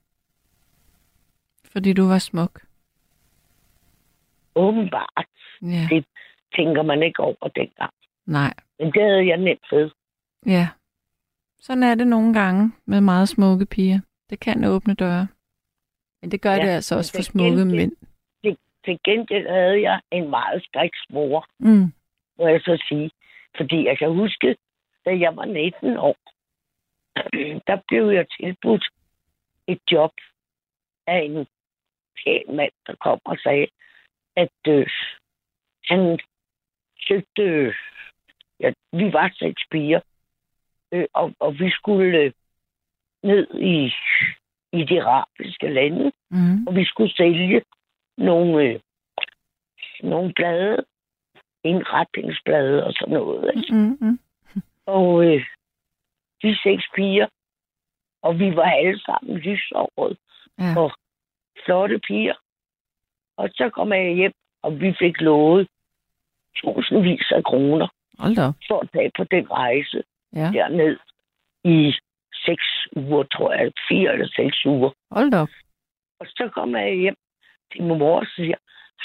[1.72, 2.62] Fordi du var smuk.
[4.56, 5.28] Åbenbart.
[5.62, 5.88] Ja.
[5.90, 6.06] Det
[6.56, 7.94] tænker man ikke over dengang.
[8.26, 8.54] Nej.
[8.80, 9.92] Men det havde jeg nemt ved.
[10.46, 10.68] Ja.
[11.60, 14.00] Sådan er det nogle gange med meget smukke piger.
[14.30, 15.28] Det kan åbne døre.
[16.24, 17.92] Men det gør ja, det altså også for til smukke gengæld- mænd.
[18.86, 21.94] Til gengæld havde jeg en meget striks mor, Mm.
[22.38, 23.12] må jeg så sige.
[23.58, 24.56] Fordi jeg kan huske,
[25.06, 26.18] da jeg var 19 år,
[27.68, 28.86] der blev jeg tilbudt
[29.68, 30.12] et job
[31.08, 31.48] af en
[32.24, 33.68] pæn mand, der kom og sagde,
[34.36, 34.88] at øh,
[35.86, 36.20] han
[37.08, 37.42] søgte...
[37.42, 37.76] Øh,
[38.60, 40.00] ja, vi var seks piger,
[40.92, 42.32] øh, og, og vi skulle øh,
[43.24, 43.94] ned i,
[44.74, 46.68] i de arabiske lande, Mm.
[46.68, 47.62] og vi skulle sælge
[48.18, 48.80] nogle, øh,
[50.04, 50.86] nogle blade,
[51.64, 53.52] indretningsblade og sådan noget.
[53.56, 53.74] Ikke?
[53.76, 54.20] Mm, mm.
[54.86, 55.46] Og øh,
[56.42, 57.28] de seks piger,
[58.22, 60.18] Og vi var alle sammen lysåret
[60.60, 60.80] Ja.
[60.82, 60.92] og
[61.66, 62.34] flotte piger.
[63.38, 65.68] Og så kom jeg hjem, og vi fik lovet
[66.56, 67.88] tusindvis af kroner
[68.20, 70.04] Hold da for at tage på den rejse
[70.36, 70.52] Ja.
[70.54, 70.98] derned
[71.64, 71.94] i
[72.46, 72.64] seks
[72.96, 73.72] uger, tror jeg.
[73.90, 74.92] Fire eller seks uger.
[75.12, 75.42] Hold da.
[76.20, 77.16] Og så kommer jeg hjem
[77.72, 78.56] til min mor og siger,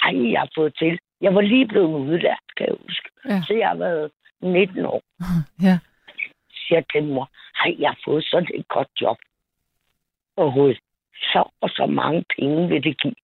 [0.02, 0.98] hej, jeg har fået til.
[1.20, 3.08] Jeg var lige blevet udlært, kan jeg huske.
[3.24, 3.42] Ja.
[3.46, 4.10] Så jeg har været
[4.42, 5.02] 19 år.
[5.66, 5.78] Ja.
[6.50, 7.30] Siger til mor,
[7.62, 9.16] hej, jeg har fået sådan et godt job.
[10.36, 10.74] Og
[11.14, 13.14] så og så mange penge vil det give.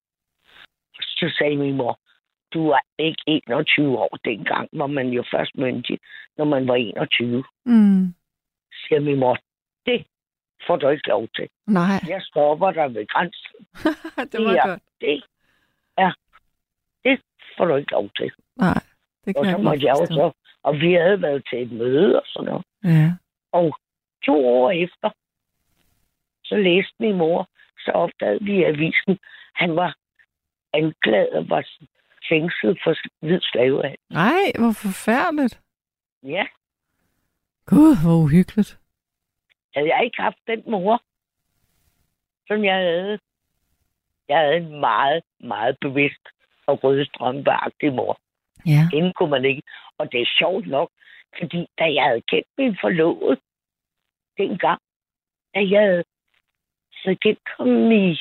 [1.01, 1.99] Så sagde min mor,
[2.53, 5.99] du er ikke 21 år dengang, var man jo først myndig,
[6.37, 7.43] når man var 21.
[7.65, 8.13] Mm.
[8.73, 9.37] Siger min mor,
[9.85, 10.05] det
[10.67, 11.49] får du ikke lov til.
[11.67, 13.67] Nej, Jeg stopper dig ved grænsen.
[14.31, 14.67] det var Ja.
[14.67, 14.81] godt.
[15.01, 15.23] Det
[15.97, 16.11] er,
[17.03, 17.21] det
[17.57, 18.31] får du ikke lov til.
[18.55, 18.81] Nej,
[19.25, 20.29] det Og kan så jeg måtte jeg jo godt forstå.
[20.31, 22.65] så, og vi havde været til et møde og sådan noget.
[22.83, 23.11] Ja.
[23.51, 23.77] Og
[24.25, 25.09] to år efter,
[26.43, 27.49] så læste min mor,
[27.85, 29.19] så opdagede vi i avisen,
[29.55, 29.95] han var
[30.73, 31.63] anklaget og var
[32.29, 32.95] fængslet for
[33.25, 33.99] hvid slavehandel.
[34.09, 35.61] Nej, hvor forfærdeligt.
[36.23, 36.45] Ja,
[37.65, 38.79] Gud, hvor uhyggeligt.
[39.75, 41.01] Havde jeg ikke haft den mor,
[42.47, 43.19] som jeg havde.
[44.29, 46.27] Jeg havde en meget, meget bevidst
[46.67, 48.19] og rødstrømpeagtig mor.
[48.65, 48.89] Ja.
[48.93, 49.61] Hende kunne man ikke.
[49.97, 50.89] Og det er sjovt nok,
[51.39, 53.39] fordi da jeg havde kendt min forlovede
[54.37, 54.81] dengang,
[55.55, 56.03] da jeg havde
[56.91, 58.11] så kendt ham i,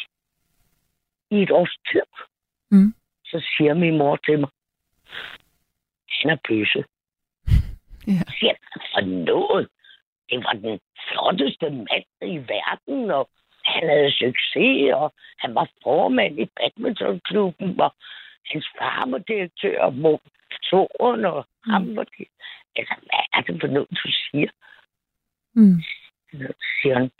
[1.30, 2.02] i et års tid,
[2.70, 2.94] Mm.
[3.24, 4.48] så siger min mor til mig,
[6.22, 6.84] han er bøsse.
[8.06, 8.22] Ja.
[8.38, 8.54] Siger,
[8.94, 9.68] for noget.
[10.30, 13.28] Det var den flotteste mand i verden, og
[13.64, 17.94] han havde succes, og han var formand i badmintonklubben, og
[18.52, 21.72] hans far var direktør, og motoren, og mm.
[21.72, 22.26] ham var det.
[22.76, 24.50] Altså, hvad er det for noget, du siger?
[25.54, 25.82] Mm.
[26.32, 27.10] Så siger han,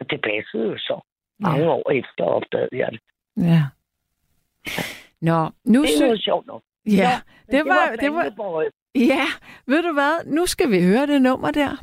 [0.00, 1.00] og det passede jo så.
[1.38, 1.68] Mange Ja.
[1.70, 3.00] år efter opdagede jeg det.
[3.36, 3.62] ja.
[5.20, 6.62] Nå, nu Det er sy- sjovt nok.
[6.86, 7.10] Ja,
[7.46, 8.24] Men det var, det var.
[8.96, 9.26] Ja,
[9.66, 11.76] ved du hvad, nu skal vi høre det nummer der.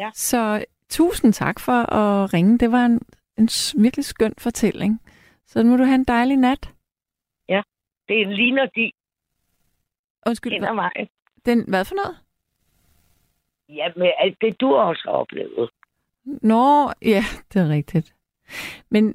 [0.00, 0.10] Ja.
[0.14, 2.58] Så tusind tak for at ringe.
[2.58, 3.00] Det var en,
[3.38, 3.48] en
[3.82, 5.00] virkelig skøn fortælling.
[5.46, 6.70] Så nu må du have en dejlig nat.
[8.08, 8.92] Det ligner de
[10.26, 11.08] Undskyld, hva- vejen.
[11.44, 12.16] den, hvad for noget?
[13.68, 15.70] Ja, med alt det, du også har oplevet.
[16.24, 18.14] Nå, ja, det er rigtigt.
[18.90, 19.14] Men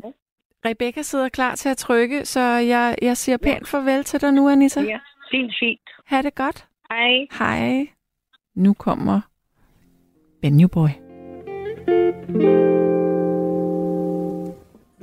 [0.65, 4.49] Rebecca sidder klar til at trykke, så jeg, jeg siger pænt farvel til dig nu,
[4.49, 4.81] Anissa.
[4.81, 4.99] Ja,
[5.31, 5.81] fint, fint.
[6.05, 6.67] Ha' det godt.
[6.91, 7.27] Hej.
[7.37, 7.93] Hej.
[8.55, 9.21] Nu kommer
[10.41, 10.95] Benjo Boy.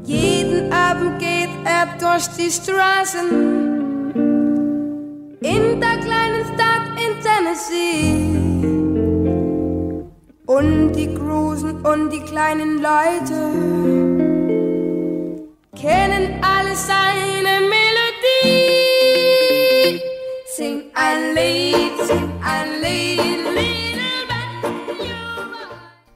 [0.03, 3.29] Jeden Abend geht er durch die Straßen
[5.41, 8.37] in der kleinen Stadt in Tennessee.
[10.47, 13.39] Und die großen und die kleinen Leute
[15.77, 18.86] kennen alle seine Melodie.
[20.57, 23.87] Sing and lead sing ein Lied, little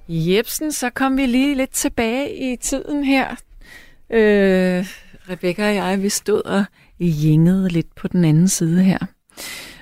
[0.08, 3.30] Jebsen, så kom vi lige lidt tilbage i tiden her.
[4.10, 4.86] Øh,
[5.30, 6.64] Rebecca og jeg, vi stod og
[7.00, 8.98] jængede lidt på den anden side her.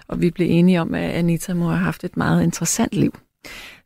[0.09, 3.19] Og vi blev enige om, at Anita må have haft et meget interessant liv.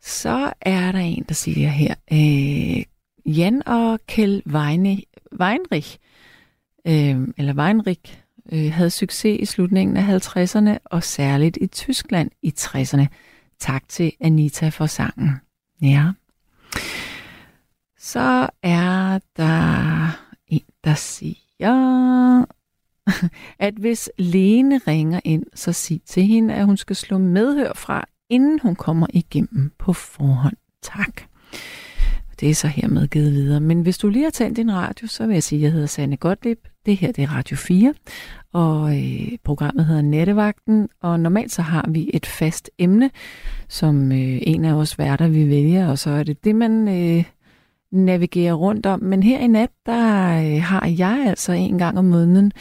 [0.00, 2.84] Så er der en, der siger her, øh,
[3.36, 5.02] Jan og Kjell Weine,
[5.40, 5.98] Weinrich,
[6.86, 8.21] øh, eller Weinrich,
[8.52, 13.06] øh, havde succes i slutningen af 50'erne, og særligt i Tyskland i 60'erne.
[13.58, 15.30] Tak til Anita for sangen.
[15.82, 16.12] Ja.
[17.98, 20.08] Så er der
[20.46, 22.44] en, der siger,
[23.66, 28.04] at hvis Lene ringer ind, så sig til hende, at hun skal slå medhør fra,
[28.28, 30.56] inden hun kommer igennem på forhånd.
[30.82, 31.22] Tak.
[32.42, 33.60] Det er så hermed givet videre.
[33.60, 35.86] Men hvis du lige har tændt din radio, så vil jeg sige, at jeg hedder
[35.86, 36.58] Sanne Gottlieb.
[36.86, 37.94] Det her det er Radio 4,
[38.52, 40.88] og øh, programmet hedder Nettevagten.
[41.02, 43.10] Og normalt så har vi et fast emne,
[43.68, 47.24] som øh, en af os værter vi vælger, og så er det det, man øh,
[47.92, 49.02] navigerer rundt om.
[49.02, 52.52] Men her i nat, der øh, har jeg altså en gang om måneden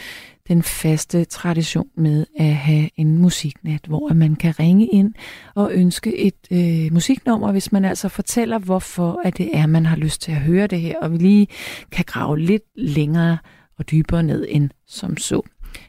[0.52, 5.14] den faste tradition med at have en musiknat, hvor man kan ringe ind
[5.56, 9.96] og ønske et øh, musiknummer, hvis man altså fortæller, hvorfor at det er, man har
[9.96, 11.48] lyst til at høre det her, og vi lige
[11.92, 13.38] kan grave lidt længere
[13.80, 15.42] og dybere ned end som så.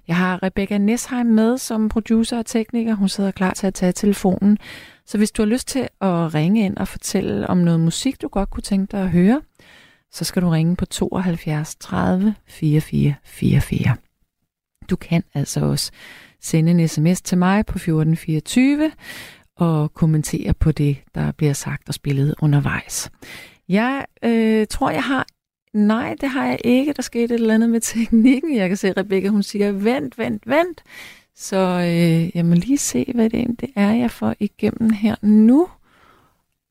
[0.08, 2.94] Jeg har Rebecca Nesheim med som producer og tekniker.
[2.94, 4.58] Hun sidder klar til at tage telefonen.
[5.06, 8.28] Så hvis du har lyst til at ringe ind og fortælle om noget musik, du
[8.28, 9.40] godt kunne tænke dig at høre,
[10.12, 13.96] så skal du ringe på 72 30 44 44.
[14.90, 15.90] Du kan altså også
[16.40, 18.92] sende en sms til mig på 1424
[19.56, 23.10] og kommentere på det, der bliver sagt og spillet undervejs.
[23.68, 25.26] Jeg øh, tror, jeg har...
[25.74, 26.92] Nej, det har jeg ikke.
[26.92, 28.56] Der skete et eller andet med teknikken.
[28.56, 30.82] Jeg kan se, Rebecca, hun siger, vent, vent, vent.
[31.36, 35.68] Så øh, jeg må lige se, hvad det egentlig er, jeg får igennem her nu.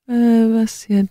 [0.10, 1.06] Øh, hvad siger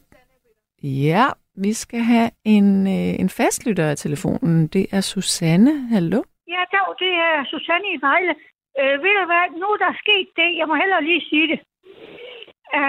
[0.82, 4.66] Ja, vi skal have en, øh, en fastlytter af telefonen.
[4.66, 5.88] Det er Susanne.
[5.88, 6.22] Hallo?
[6.54, 8.34] Ja, dog, det er Susanne i Vejle.
[8.80, 11.60] Øh, ved du hvad, nu er der sket det, jeg må hellere lige sige det,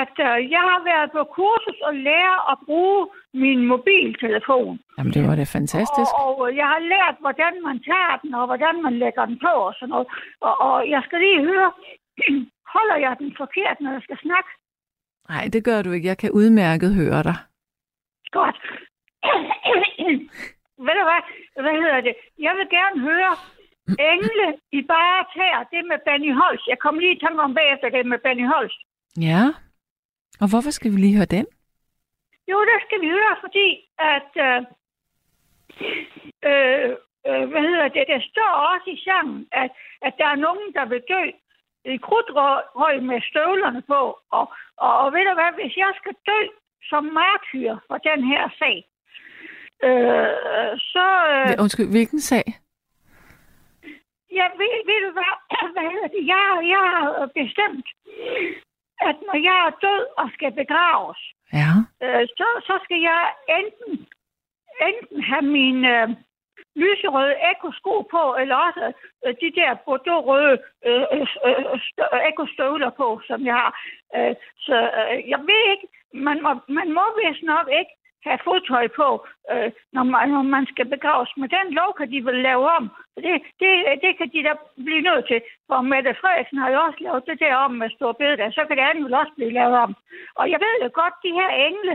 [0.02, 3.02] at øh, jeg har været på kursus og lære at bruge
[3.34, 4.80] min mobiltelefon.
[4.98, 6.12] Jamen, det var da fantastisk.
[6.20, 9.54] Og, og jeg har lært, hvordan man tager den, og hvordan man lægger den på
[9.68, 10.08] og sådan noget.
[10.48, 11.70] Og, og jeg skal lige høre,
[12.76, 14.50] holder jeg den forkert, når jeg skal snakke?
[15.30, 16.08] Nej, det gør du ikke.
[16.08, 17.38] Jeg kan udmærket høre dig.
[18.32, 18.58] Godt.
[20.86, 21.22] Ved du hvad?
[21.64, 22.16] Hvad hedder det?
[22.46, 23.34] Jeg vil gerne høre
[24.12, 26.68] Engle i bare tær, det med Benny Holst.
[26.68, 28.80] Jeg kommer lige i tanke om bagefter det med Benny Holst.
[29.30, 29.42] Ja.
[30.42, 31.46] Og hvorfor skal vi lige høre den?
[32.52, 33.68] Jo, det skal vi høre, fordi
[34.14, 34.32] at...
[34.48, 34.60] Øh,
[36.50, 36.90] øh,
[37.28, 38.04] øh, hvad hedder det?
[38.08, 39.70] Der står også i sangen, at,
[40.02, 41.24] at der er nogen, der vil dø
[41.94, 44.02] i krudtrøg med støvlerne på.
[44.38, 44.46] Og,
[44.78, 45.52] og, og ved du hvad?
[45.60, 46.42] Hvis jeg skal dø
[46.90, 48.86] som martyr for den her sag,
[49.84, 51.06] øh, så...
[51.34, 52.44] Øh, Undskyld, hvilken sag?
[54.38, 55.34] Ja, ved, ved du hvad?
[56.34, 57.88] Jeg, jeg har bestemt,
[59.10, 61.22] at når jeg er død og skal begraves,
[61.54, 61.72] Ja.
[62.04, 63.22] øh, så, så skal jeg
[63.60, 64.08] enten,
[64.90, 66.08] enten have min øh,
[66.76, 68.94] lyserøde ekosko på, eller også
[69.26, 73.72] øh, de der bordeaux-røde øh, øh, øh, stø- ekostøvler på, som jeg har.
[74.16, 77.94] Øh, så øh, jeg ved ikke, man må, man må vist nok ikke
[78.30, 79.08] have fodtøj på,
[79.52, 81.32] øh, når, man, når man skal begraves.
[81.38, 82.84] Men den lov kan de vel lave om.
[83.26, 83.72] Det, det,
[84.04, 84.54] det kan de da
[84.88, 85.40] blive nødt til.
[85.68, 88.54] For Mette Frederiksen har jo også lavet det der om med stor bededag.
[88.54, 89.92] Så kan det andet vel også blive lavet om.
[90.40, 91.94] Og jeg ved jo godt, de her engle,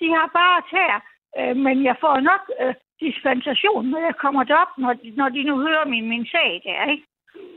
[0.00, 0.94] de har bare tær.
[1.38, 5.42] Øh, men jeg får nok øh, dispensation, når jeg kommer derop, når de, når de
[5.42, 7.06] nu hører min, min sag der, ikke?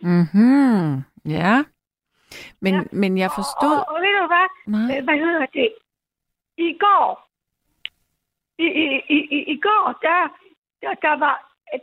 [0.02, 1.04] Mhm.
[1.38, 1.54] Ja.
[2.62, 2.82] Men, Ja.
[2.92, 3.78] men jeg forstod...
[3.78, 4.48] Og, og ved du hvad?
[4.68, 5.02] Nej.
[5.02, 5.70] Hvad hedder det?
[6.58, 7.31] I går,
[8.66, 10.20] i, i, i, i- i går, der,
[10.82, 11.36] der, der var,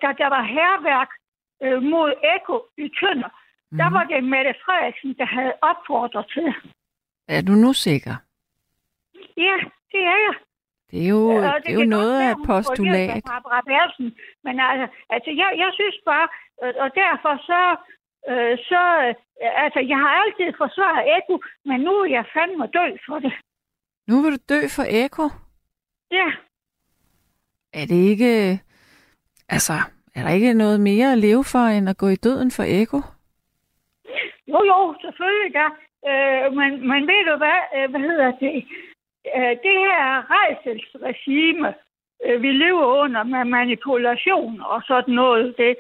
[0.03, 1.11] der, der var herværk
[1.63, 3.31] øh, mod Eko i Tønder.
[3.71, 3.79] Mm.
[3.79, 3.95] Der Mhm.
[3.95, 6.55] var det Mette Frederiksen, der havde opfordret til.
[7.29, 8.15] Er du nu sikker?
[9.37, 9.57] Ja,
[9.93, 10.35] det er jeg.
[10.91, 13.23] Det er jo, Og det er kan jo noget af postulat.
[13.67, 16.29] Bertelsen, Men altså, altså jeg, jeg synes bare,
[16.63, 17.61] øh, og derfor så,
[18.31, 19.15] øh, så øh,
[19.65, 23.33] altså, jeg har altid forsvaret Eko, men nu er jeg fandme død for det.
[24.09, 25.25] Nu vil du dø for Eko.
[26.11, 26.29] Ja,
[27.73, 28.61] er det ikke...
[29.49, 29.73] Altså,
[30.15, 33.01] er der ikke noget mere at leve for, end at gå i døden for Ego?
[34.53, 35.67] jo jo, selvfølgelig da.
[36.11, 38.57] Øh, men, men ved du hvad, øh, hvad hedder det?
[39.37, 40.05] Øh, det her
[40.37, 41.75] rejselsregime,
[42.25, 45.77] øh, vi lever under med manipulation og sådan noget, det,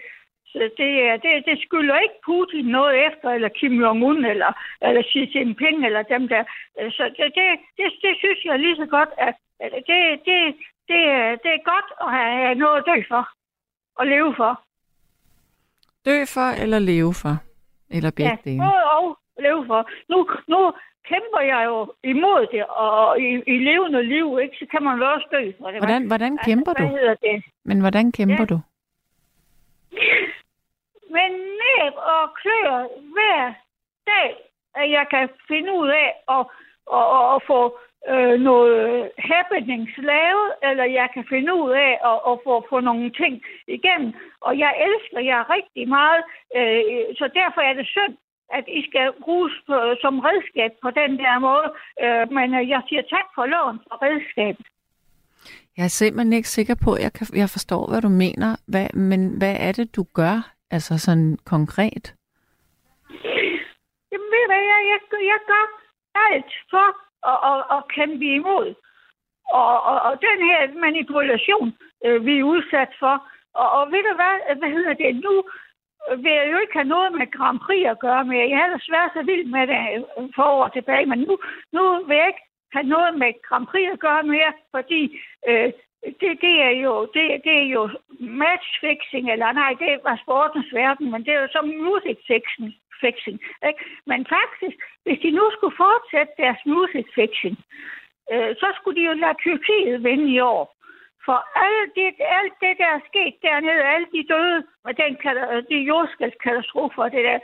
[0.46, 5.20] så det, det, det skylder ikke Putin noget efter, eller Kim Jong-un, eller, eller Xi
[5.34, 6.44] Jinping, eller dem der.
[6.80, 7.46] Øh, så det, det,
[7.76, 10.54] det, det synes jeg lige så godt, at det, det,
[10.88, 13.28] det, er- det er godt at have noget at dø for,
[13.96, 14.62] og leve for.
[16.06, 17.34] Dø for eller leve for?
[17.90, 18.58] Eller begge Ja, dele?
[18.62, 19.90] både og leve for.
[20.08, 20.72] Nu, nu
[21.10, 25.12] kæmper jeg jo imod det, og i, i levende liv, ikke, så kan man jo
[25.12, 25.80] også dø for det.
[25.80, 26.88] Hvordan, hvordan kæmper altså, du?
[26.90, 27.44] Hvad hedder det?
[27.64, 28.44] Men hvordan kæmper Ja.
[28.44, 28.60] du?
[31.16, 31.30] Men
[31.64, 32.76] næb og klør
[33.14, 33.52] hver
[34.06, 34.30] dag,
[34.74, 36.46] at jeg kan finde ud af at,
[36.98, 37.78] at, at, at få
[38.12, 43.10] øh, noget happenings lavet, eller jeg kan finde ud af at, at få, få nogle
[43.20, 43.42] ting
[43.76, 44.10] igennem.
[44.40, 46.22] Og jeg elsker jer rigtig meget,
[46.56, 48.14] øh, så derfor er det synd,
[48.58, 51.68] at I skal bruges på, som redskab på den der måde.
[52.04, 54.66] Øh, men øh, jeg siger tak for loven for redskabet.
[55.76, 58.50] Jeg er simpelthen ikke sikker på, at jeg, kan, jeg forstår, hvad du mener.
[58.66, 60.36] Hvad, men hvad er det, du gør?
[60.70, 62.14] Altså sådan konkret?
[64.10, 65.00] Jamen ved du hvad, jeg, jeg,
[65.32, 65.64] jeg gør
[66.30, 68.74] alt for og, og, og kæmpe imod.
[69.50, 71.68] Og, og, og den her manipulation,
[72.04, 73.14] øh, vi er udsat for.
[73.54, 75.44] Og, og ved du hvad, hvad hedder det nu?
[76.16, 78.48] vil jeg jo ikke have noget med Grand Prix at gøre med.
[78.48, 79.80] Jeg havde svært så vildt med det
[80.18, 81.38] øh, for år tilbage, men nu,
[81.72, 85.72] nu vil jeg ikke have noget med Grand Prix at gøre mere, fordi øh,
[86.20, 87.90] det, det, er jo, det, det er jo
[88.20, 92.18] matchfixing, eller nej, det var sportens verden, men det er jo som music
[93.04, 93.38] fixing.
[93.68, 93.80] ikke?
[94.10, 97.56] Men faktisk, hvis de nu skulle fortsætte deres music fixing,
[98.32, 100.64] øh, så skulle de jo lade Tyrkiet vinde i år.
[101.26, 105.60] For alt det, alt det, der er sket dernede, alle de døde, og den kata-
[105.70, 107.38] de jordskældskatastrofer, det der,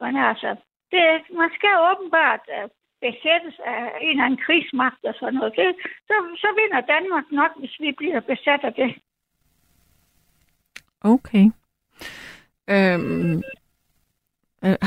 [0.00, 0.50] men altså,
[0.92, 1.04] det,
[1.40, 2.68] man skal åbenbart øh,
[3.04, 5.76] besættes af en eller anden krigsmagt og sådan noget, det,
[6.08, 8.90] så, så vinder Danmark nok, hvis vi bliver besat af det.
[11.14, 11.44] Okay.
[12.74, 13.42] Øhm,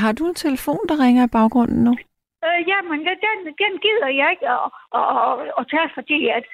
[0.01, 1.93] har du en telefon, der ringer i baggrunden nu?
[2.47, 4.61] Øh, jamen, den, den- gider jeg ikke at,
[4.99, 6.45] at, at, at tage, fordi at,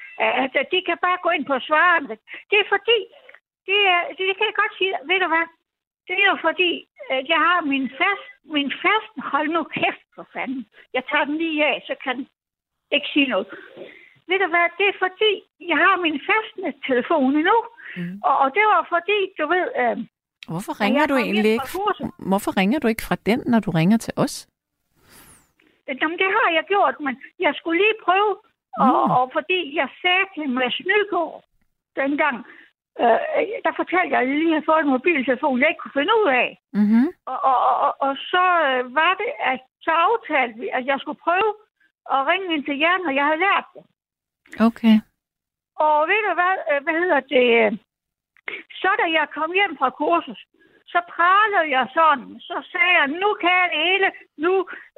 [0.44, 2.04] at, at de kan bare gå ind på svaren.
[2.50, 2.98] Det er fordi,
[3.68, 5.46] det, er, det kan jeg godt sige, ved du hvad?
[6.08, 6.70] Det er jo fordi,
[7.16, 10.66] at jeg har min fast, min fast, hold nu kæft for fanden.
[10.96, 12.26] Jeg tager den lige af, så kan den
[12.96, 13.46] ikke sige noget.
[14.28, 15.32] Ved du hvad, det er fordi,
[15.70, 17.58] jeg har min fastnet telefon endnu.
[17.96, 18.20] Mm.
[18.28, 19.96] Og, og det var fordi, du ved, øh,
[20.52, 21.68] Hvorfor ringer du egentlig ikke?
[22.30, 24.34] Hvorfor ringer du ikke fra den, når du ringer til os?
[26.00, 28.32] Jamen, det har jeg gjort, men jeg skulle lige prøve,
[28.84, 29.10] og, Mm.
[29.18, 31.44] og fordi jeg sagde til med Snygård
[32.00, 32.36] dengang,
[33.02, 33.18] øh,
[33.66, 36.28] der fortalte jeg, at jeg lige havde fået en mobiltelefon, jeg ikke kunne finde ud
[36.44, 36.48] af.
[36.78, 37.06] Mm-hmm.
[37.30, 41.20] Og, og, og, og så øh, var det, at så aftalte vi, at jeg skulle
[41.26, 41.50] prøve
[42.14, 43.82] at ringe ind til jer, når jeg havde lært det.
[44.68, 44.96] Okay.
[45.84, 47.78] Og ved du hvad, øh, hvad hedder det?
[48.80, 50.38] Så da jeg kom hjem fra kurset,
[50.92, 52.40] så pralede jeg sådan.
[52.40, 54.08] Så sagde jeg, nu kan jeg det hele.
[54.44, 54.54] Nu,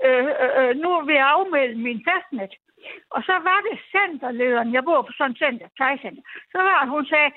[0.06, 2.52] øh, øh, nu vil jeg afmelde min fastnet.
[3.10, 6.22] Og så var det centerlederen, jeg bor på sådan et center, tegcenter.
[6.52, 7.30] Så var hun sagde,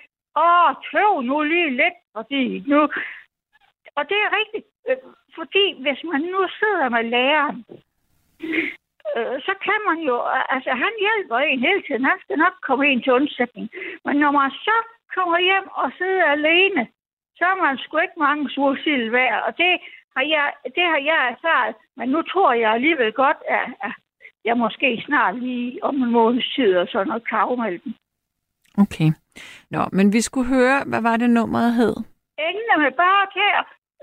[0.43, 2.79] åh, tøv nu lige lidt, fordi nu...
[3.95, 4.97] Og det er rigtigt, øh,
[5.35, 7.65] fordi hvis man nu sidder med læreren,
[9.17, 10.15] øh, så kan man jo,
[10.55, 13.69] altså han hjælper en hele tiden, han skal nok komme en til undsætning.
[14.05, 14.77] Men når man så
[15.15, 16.87] kommer hjem og sidder alene,
[17.37, 19.73] så er man sgu ikke mange sursild værd, og det
[20.15, 21.75] har, jeg, det har jeg erfaret.
[21.97, 23.93] Men nu tror jeg alligevel godt, at, at
[24.45, 27.95] jeg måske snart lige om en måneds tid og sådan noget den.
[28.77, 29.09] Okay.
[29.69, 31.95] Nå, men vi skulle høre, hvad var det nummeret hed?
[32.37, 33.57] Engene med bare her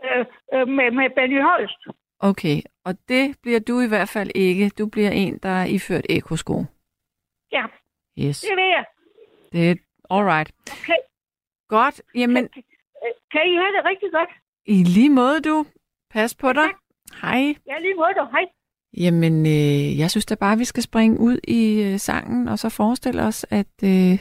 [0.05, 1.81] øh, øh, med, med Benny Holst.
[2.21, 4.69] Okay, og det bliver du i hvert fald ikke.
[4.79, 6.65] Du bliver en, der er iført ekosko.
[7.53, 7.65] Ja,
[8.19, 8.85] Yes, det vil jeg.
[9.53, 9.81] det
[10.11, 10.51] er all right.
[10.73, 11.01] Okay.
[11.69, 12.45] Godt, jamen
[13.05, 14.29] Øh, Kan I have det rigtig godt?
[14.67, 15.67] i lige måde du.
[16.11, 16.69] Pas på dig.
[17.23, 17.55] Hej.
[17.67, 18.25] Ja, lige måde du.
[18.31, 18.45] Hej.
[18.97, 22.69] Jamen, øh, jeg synes da bare, vi skal springe ud i øh, sangen, og så
[22.69, 24.19] forestille os, at, øh,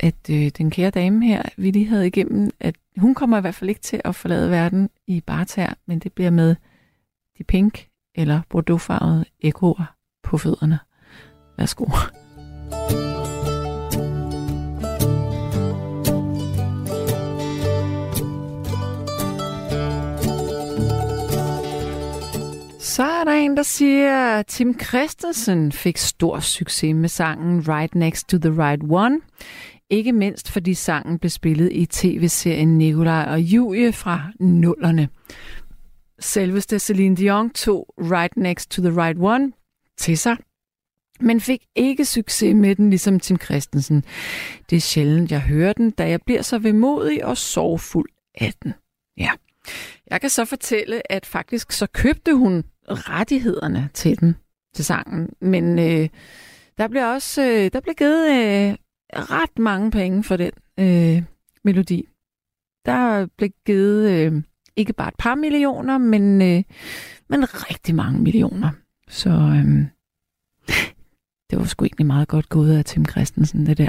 [0.00, 3.54] at øh, den kære dame her, vi lige havde igennem, at hun kommer i hvert
[3.54, 6.56] fald ikke til at forlade verden i bartær, men det bliver med
[7.38, 10.78] de pink eller bordeauxfarvede ekoer på fødderne.
[11.58, 11.86] Værsgo.
[22.92, 27.94] Så er der en, der siger, at Tim Christensen fik stor succes med sangen Right
[27.94, 29.20] Next to the Right One.
[29.90, 35.08] Ikke mindst fordi sangen blev spillet i tv-serien Nikolaj og Julie fra nullerne.
[36.20, 39.52] Selveste Celine Dion tog Right Next to the Right One
[39.98, 40.36] til sig,
[41.20, 44.04] men fik ikke succes med den ligesom Tim Christensen.
[44.70, 48.74] Det er sjældent, jeg hører den, da jeg bliver så vemodig og sorgfuld af den.
[49.16, 49.30] Ja.
[50.10, 54.36] Jeg kan så fortælle, at faktisk så købte hun rettighederne til den,
[54.74, 55.28] til sangen.
[55.40, 56.08] Men øh,
[56.78, 58.76] der bliver også øh, der bliver givet øh,
[59.12, 61.22] ret mange penge for den øh,
[61.64, 62.08] melodi.
[62.86, 64.42] Der blev givet øh,
[64.76, 66.62] ikke bare et par millioner, men, øh,
[67.28, 68.70] men rigtig mange millioner.
[69.08, 69.86] Så øh,
[71.50, 73.88] det var sgu egentlig meget godt gået af Tim Christensen, det der.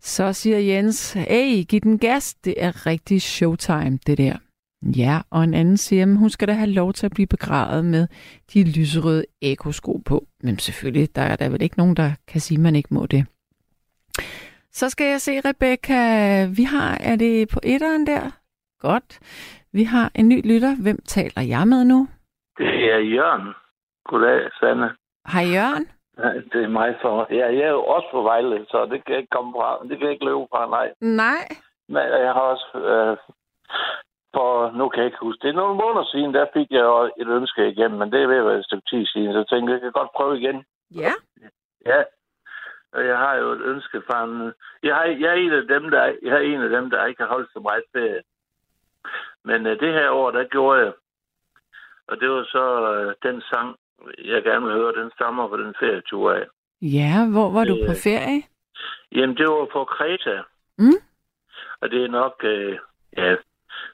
[0.00, 4.36] Så siger Jens, hey, giv den gas, det er rigtig showtime, det der.
[4.82, 7.84] Ja, og en anden siger, at hun skal da have lov til at blive begravet
[7.84, 8.06] med
[8.54, 10.26] de lyserøde ekosko på.
[10.40, 13.06] Men selvfølgelig, der er der vel ikke nogen, der kan sige, at man ikke må
[13.06, 13.26] det.
[14.72, 15.96] Så skal jeg se, Rebecca,
[16.56, 18.30] vi har, er det på etteren der?
[18.80, 19.20] Godt.
[19.72, 20.82] Vi har en ny lytter.
[20.82, 22.08] Hvem taler jeg med nu?
[22.58, 23.48] Det er Jørgen.
[24.04, 24.90] Goddag, Sanne.
[25.32, 25.86] Hej Jørgen.
[26.18, 27.26] Ja, Det er mig for.
[27.30, 29.68] Ja, jeg er jo også på Vejle, så det kan jeg ikke komme fra.
[29.88, 30.88] Det kan jeg ikke løbe fra, nej.
[31.00, 31.44] Nej.
[31.88, 32.68] Men jeg har også...
[32.92, 33.16] Øh,
[34.34, 35.42] for nu kan jeg ikke huske.
[35.42, 38.36] Det er nogle måneder siden, der fik jeg et ønske igennem, men det er ved
[38.36, 40.64] at være et stykke tid siden, så jeg tænkte, jeg kan godt prøve igen.
[40.94, 41.12] Ja.
[41.86, 42.02] Ja.
[42.92, 44.52] Og jeg har jo et ønske fra en...
[44.82, 47.22] Jeg, har, jeg, er en af dem, der, jeg er en af dem, der ikke
[47.22, 48.22] har holdt så meget ferie.
[49.44, 50.92] Men øh, det her år, der gjorde jeg.
[52.08, 53.76] Og det var så øh, den sang,
[54.24, 56.46] jeg gerne vil høre, den stammer fra den ferietur af.
[56.82, 58.42] Ja, hvor var du Øh, på ferie?
[59.12, 60.42] Jamen, det var på Kreta.
[60.78, 61.00] Mm?
[61.80, 62.78] Og det er nok, øh,
[63.16, 63.36] ja,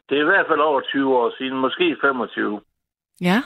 [0.08, 2.60] det er i hvert fald over 20 år siden, måske 25,
[3.20, 3.38] Ja.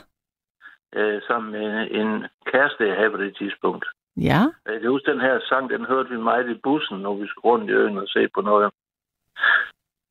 [0.96, 1.60] øh, sammen med
[1.90, 3.86] en, en kæreste, jeg havde på det tidspunkt.
[4.16, 4.40] Ja.
[4.66, 7.44] Jeg kan huske, den her sang, den hørte vi meget i bussen, når vi skulle
[7.52, 8.70] rundt i øen og se på noget.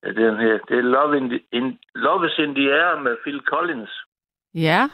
[0.04, 0.58] Er den her.
[0.70, 3.92] Det er Love, in the, in, Love is in the Air med Phil Collins.
[4.54, 4.90] Ja.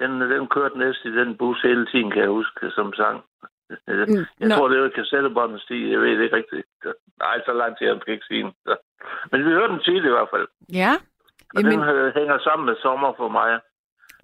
[0.00, 3.24] den, den kørte næsten i den bus hele tiden, kan jeg huske, som sang.
[3.70, 4.54] Mm, Jeg nå.
[4.54, 5.88] tror, det var kassettebåndets stil.
[5.90, 6.66] Jeg ved det ikke rigtigt.
[7.18, 8.54] Nej, så lang tid, jeg ikke sige.
[9.32, 10.48] Men vi hørte den tit i hvert fald.
[10.82, 10.92] Ja,
[11.54, 13.60] Og Jamen- den hænger sammen med sommer for mig.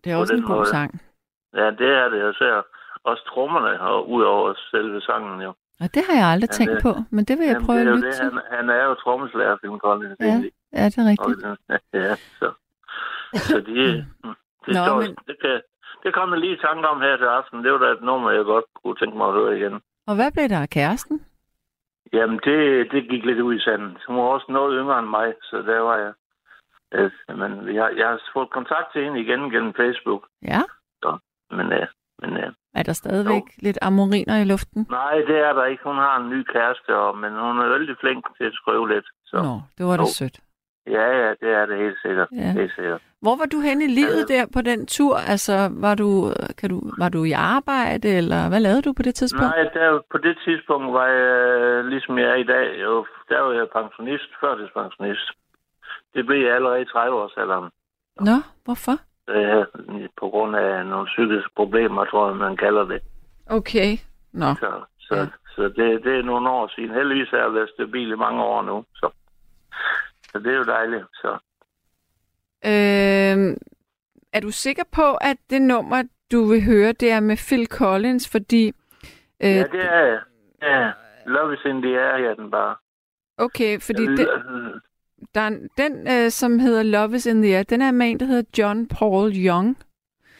[0.04, 0.66] det er også en god måde.
[0.66, 1.00] sang.
[1.56, 2.18] Ja, det er det.
[2.26, 2.62] Jeg ser
[3.04, 5.50] også trommerne og ud over selve sangen jo.
[5.82, 8.06] Og det har jeg aldrig Ja, tænkt på, men det vil jeg prøve at lytte
[8.08, 8.14] det.
[8.14, 8.24] til.
[8.24, 10.16] Han, han er jo trommeslager, Phil Collins.
[10.20, 10.26] Ja,
[10.78, 11.38] ja, det er Og rigtigt.
[11.44, 11.56] den,
[12.06, 12.48] ja, så.
[13.34, 13.74] Så de,
[14.66, 15.60] det, Nå, står, men- det, kan,
[16.02, 17.64] det kom jeg lige i tanke om her til aften.
[17.64, 19.74] Det var da et nummer, jeg godt kunne tænke mig at høre igen.
[20.06, 21.24] Og hvad blev der af kæresten?
[22.12, 23.96] Jamen, det, det gik lidt ud i sanden.
[24.06, 26.12] Hun var også noget yngre end mig, så der var jeg.
[26.94, 30.22] Øh, men jeg, jeg har fået kontakt til hende igen gennem Facebook.
[30.42, 30.62] Ja,
[31.50, 31.86] Men, øh,
[32.22, 34.86] men øh, er der stadigvæk lidt amoriner i luften?
[34.90, 35.82] nej, det er der ikke.
[35.84, 39.06] Hun har en ny kæreste, og, men hun er vældig flink til at skrive lidt.
[39.24, 39.36] Så.
[39.36, 40.06] Nå, det var da Jo.
[40.20, 40.40] sødt.
[40.86, 42.28] Ja, ja, det er det helt sikkert.
[42.32, 42.36] Ja.
[42.42, 42.52] Ja.
[42.52, 43.00] Helt sikkert.
[43.20, 45.16] Hvor var du henne i livet der på den tur?
[45.16, 49.14] Altså, var du, kan du, var du i arbejde, eller hvad lavede du på det
[49.14, 49.42] tidspunkt?
[49.56, 51.26] Nej, der, på det tidspunkt var jeg,
[51.60, 55.30] øh, ligesom jeg er i dag, jo, der var jeg pensionist, førtidspensionist.
[56.14, 57.68] Det blev jeg allerede i 30-årsalderen.
[58.20, 58.96] Nå, hvorfor?
[59.28, 59.64] Øh,
[60.20, 63.00] på grund af nogle psykiske problemer, tror jeg, man kalder det.
[63.46, 63.90] Okay.
[64.32, 65.20] Nå, Så, så, Ja.
[65.20, 65.26] ja.
[65.54, 66.90] så det, det er nogle år siden.
[66.90, 68.84] Heldigvis er jeg været stabil i mange år nu.
[68.94, 69.10] Så,
[70.32, 71.04] så det er jo dejligt.
[71.14, 71.38] Så.
[72.64, 73.56] øh,
[74.32, 76.02] er du sikker på, at det nummer,
[76.32, 78.66] du vil høre, det er med Phil Collins, fordi...
[79.40, 80.20] Øh, Ja, det er jeg.
[80.62, 80.90] Ja,
[81.26, 82.76] Love is in the air, ja, den bare.
[83.38, 84.16] Okay, fordi den,
[85.34, 88.10] der er, en- den øh, som hedder Love is in the air, den er med
[88.10, 89.78] en, der hedder John Paul Young.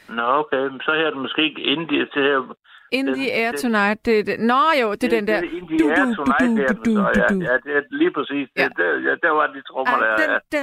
[0.08, 0.70] Nå, okay.
[0.84, 2.56] Så her er det måske ikke indie til her.
[2.92, 4.06] In Den- the air det- tonight.
[4.06, 4.36] Det, det.
[4.40, 5.40] Nå jo, det er den der.
[5.40, 7.26] Det er indie Du, air du, tonight, du, det er du, den du, ja.
[7.28, 7.40] du, du.
[7.48, 8.46] Ja, det er lige præcis.
[8.56, 8.64] Ja.
[8.64, 10.10] Det, der, ja, der var de trommer der.
[10.10, 10.16] Ja.
[10.22, 10.58] den, da,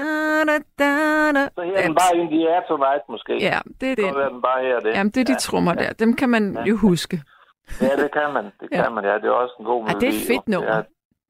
[0.48, 0.90] da, da,
[1.38, 1.44] da.
[1.56, 3.34] Så her er den bare indie air tonight, måske.
[3.50, 4.32] Ja, det er Så er det.
[4.32, 4.92] den bare her, det.
[4.98, 5.94] Jamen, det er de trommer der.
[6.04, 7.18] Dem kan man jo huske.
[7.82, 8.46] Ja, det kan man.
[8.60, 8.84] Det Ja.
[8.84, 9.16] kan man, ja.
[9.22, 10.00] Det er også en god melodi.
[10.06, 10.76] det er et fedt nummer.
[10.76, 10.82] Ja,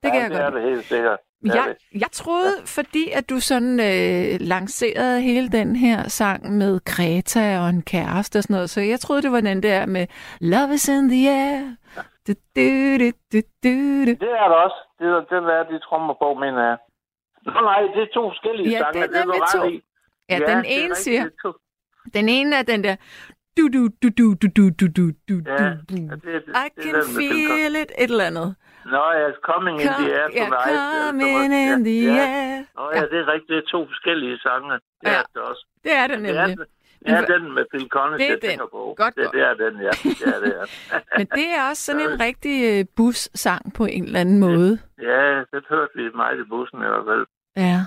[0.04, 1.20] Det kan ja, jeg det godt er det helt sikkert.
[1.44, 2.00] Det er Jeg, det.
[2.02, 7.70] jeg troede, fordi at du sådan øh, lancerede hele den her sang med Kreta og
[7.70, 10.08] en kæreste og sådan noget, så jeg troede, det var den der med
[10.41, 11.76] Love is in the air.
[12.28, 12.62] Du, du,
[13.02, 13.70] du, du, du,
[14.08, 14.12] du.
[14.26, 14.80] Det er der også.
[15.00, 16.78] Det er, den er de trommer på, mener jeg.
[17.46, 19.02] Nå nej, det er to forskellige Ja, sange.
[19.02, 19.68] den det er du ret to.
[19.70, 19.82] i.
[20.30, 21.52] Ja, det den er ene rigtigt, siger, det er
[22.14, 22.96] den ene er den der
[23.58, 25.58] du, du, du, du, du, du, du, du, du, Ja,
[25.89, 28.56] du, ja, det, det, det, I det er can feel it, et eller andet.
[28.86, 30.80] Nå ja, coming in the air ja, tonight.
[31.08, 32.26] coming ja, in the ja.
[32.28, 32.64] air.
[32.78, 33.50] Nå ja, det er rigtigt.
[33.50, 34.72] Det er to forskellige sange.
[34.74, 35.66] Det Ja, er det også.
[35.84, 36.68] Det er det Det er, nemlig.
[37.08, 38.50] ja, den med Phil Collins, Det er jeg den.
[38.50, 38.94] tænker på.
[38.98, 39.34] Godt, det, godt.
[39.36, 39.94] det er den, ja.
[40.04, 40.66] Det er det, ja.
[41.18, 44.80] Men det er også sådan en rigtig øh, bussang på en eller anden måde.
[45.02, 47.26] ja, det hørte vi meget i bussen i hvert fald.
[47.58, 47.80] Ja.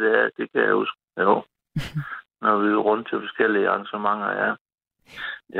[0.00, 0.98] Det, det kan jeg huske.
[1.20, 1.42] Jo.
[2.44, 4.50] Når vi er rundt til forskellige arrangementer, ja.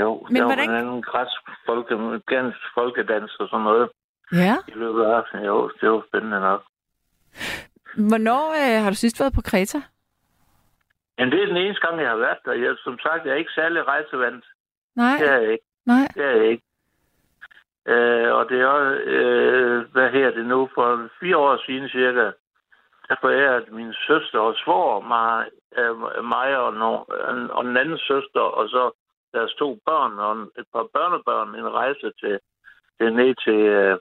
[0.01, 1.95] Jo, Men der hvordan- var en anden græsk folke,
[2.75, 3.89] folkedans og sådan noget
[4.33, 4.57] Ja.
[4.68, 5.47] i løbet af aftenen.
[5.47, 6.62] Jo, det var spændende nok.
[8.09, 9.78] Hvornår øh, har du sidst været på Kreta?
[11.18, 12.53] Men det er den eneste gang, jeg har været der.
[12.53, 14.45] Jeg, som sagt, jeg er ikke særlig rejsevandt.
[14.97, 15.64] Nej, Det er jeg ikke.
[15.87, 16.07] nej.
[16.14, 16.62] Det er jeg ikke.
[17.87, 22.30] Øh, og det er også, øh, hvad her det nu, for fire år siden cirka,
[23.09, 25.47] der forærede min søster og svor mig,
[25.78, 26.93] øh, mig og, no,
[27.57, 28.91] og den anden søster, og så
[29.35, 32.39] deres to børn og en- et par børnebørn en rejse til,
[33.01, 33.99] til ned til øh,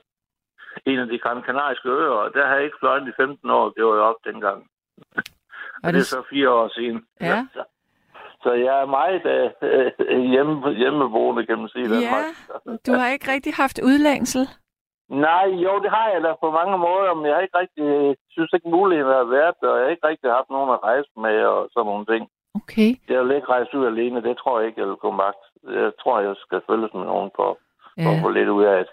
[0.86, 3.70] en af de Gran Kanariske øer, og der har jeg ikke fløjet i 15 år,
[3.76, 4.66] det var jeg op dengang.
[5.16, 5.22] Og
[5.84, 7.06] Og det er så fire år siden.
[7.20, 7.46] Ja.
[7.54, 7.62] Så,
[8.42, 9.22] så jeg er meget
[9.62, 11.84] øh, hjemme, hjemmeboende, kan man sige.
[11.84, 12.24] i Danmark.
[12.86, 14.42] Du har ikke rigtig haft udlængsel?
[15.08, 18.50] Nej, jo, det har jeg da på mange måder, men jeg har ikke rigtig, synes
[18.52, 21.36] ikke muligheden har været der, og jeg har ikke rigtig haft nogen at rejse med
[21.54, 22.22] og sådan nogle ting.
[22.60, 22.90] Okay.
[23.08, 25.42] Jeg vil ikke rejse ud alene, det tror jeg ikke, jeg vil komme magt.
[25.82, 27.50] Jeg tror, jeg skal følges med nogen for,
[28.02, 28.22] for at Ja.
[28.24, 28.92] få lidt ud af det.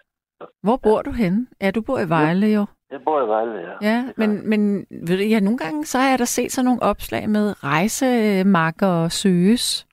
[0.64, 1.48] Hvor bor du henne?
[1.62, 2.66] Ja, du bor i Vejle jo.
[2.92, 3.74] Jeg bor i Vejle, ja.
[3.90, 6.84] Ja, men, men ved du, ja, nogle gange så har jeg da set sådan nogle
[6.84, 9.86] opslag med rejsemarker og søges.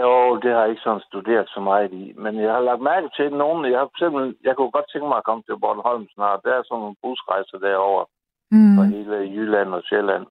[0.00, 3.08] Jo, det har jeg ikke sådan studeret så meget i, men jeg har lagt mærke
[3.16, 3.72] til nogen.
[3.72, 6.40] Jeg har simpelthen, jeg kunne godt tænke mig at komme til Bornholm snart.
[6.44, 8.04] Der er sådan nogle busrejser derover
[8.50, 8.76] Mm.
[8.76, 10.26] fra hele Jylland og Sjælland.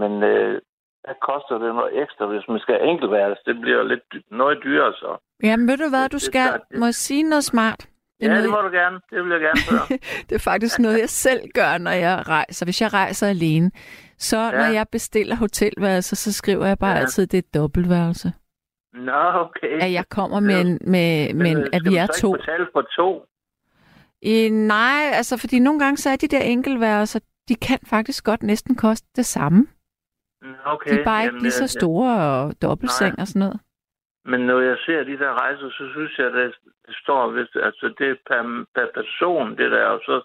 [0.00, 0.60] Men øh,
[1.06, 3.42] der koster det noget ekstra, hvis man skal enkeltværelse.
[3.46, 5.10] Det bliver lidt dy- noget dyrere så.
[5.42, 7.80] Jamen ved du hvad, du det er skal det- må sige noget smart.
[8.24, 9.00] Det er, Ja, det noget, må du gerne.
[9.10, 9.98] Det vil jeg gerne høre.
[10.28, 12.66] det er faktisk noget, jeg selv gør, når jeg rejser.
[12.66, 13.70] Hvis jeg rejser alene,
[14.18, 14.50] så ja.
[14.50, 16.96] når jeg bestiller hotelværelser, så skriver jeg bare ja.
[16.96, 17.00] Ja.
[17.02, 18.32] altid, det er et dobbeltværelse.
[18.94, 19.78] Nå, okay.
[19.80, 22.34] At jeg kommer med, en, med, med Men, en, at skal vi er to.
[22.34, 23.24] ikke betale for to?
[24.22, 28.42] I, nej, altså fordi nogle gange så er de der enkeltværelser, de kan faktisk godt
[28.42, 29.66] næsten koste det samme.
[30.64, 30.90] Okay.
[30.94, 33.22] De er bare ikke jamen, lige så store og dobbeltseng Nej.
[33.22, 33.60] og sådan noget.
[34.24, 36.54] Men når jeg ser de der rejser, så synes jeg, at det,
[36.86, 40.22] det står, hvis, altså det er per, per person, det der, og så,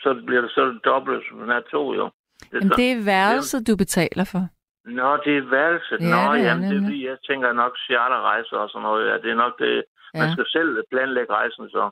[0.00, 2.04] så bliver det så dobbelt, som den er to, jo.
[2.40, 4.42] Det er Jamen, så- det er værelset, du betaler for.
[4.84, 5.98] Nå, det er værelset.
[6.00, 9.08] Ja, Nå, det er jamen, det fordi, jeg tænker nok charterrejser og sådan noget.
[9.10, 9.84] Ja, det er nok det.
[10.14, 10.32] Man Ja.
[10.32, 11.90] skal selv planlægge rejsen så.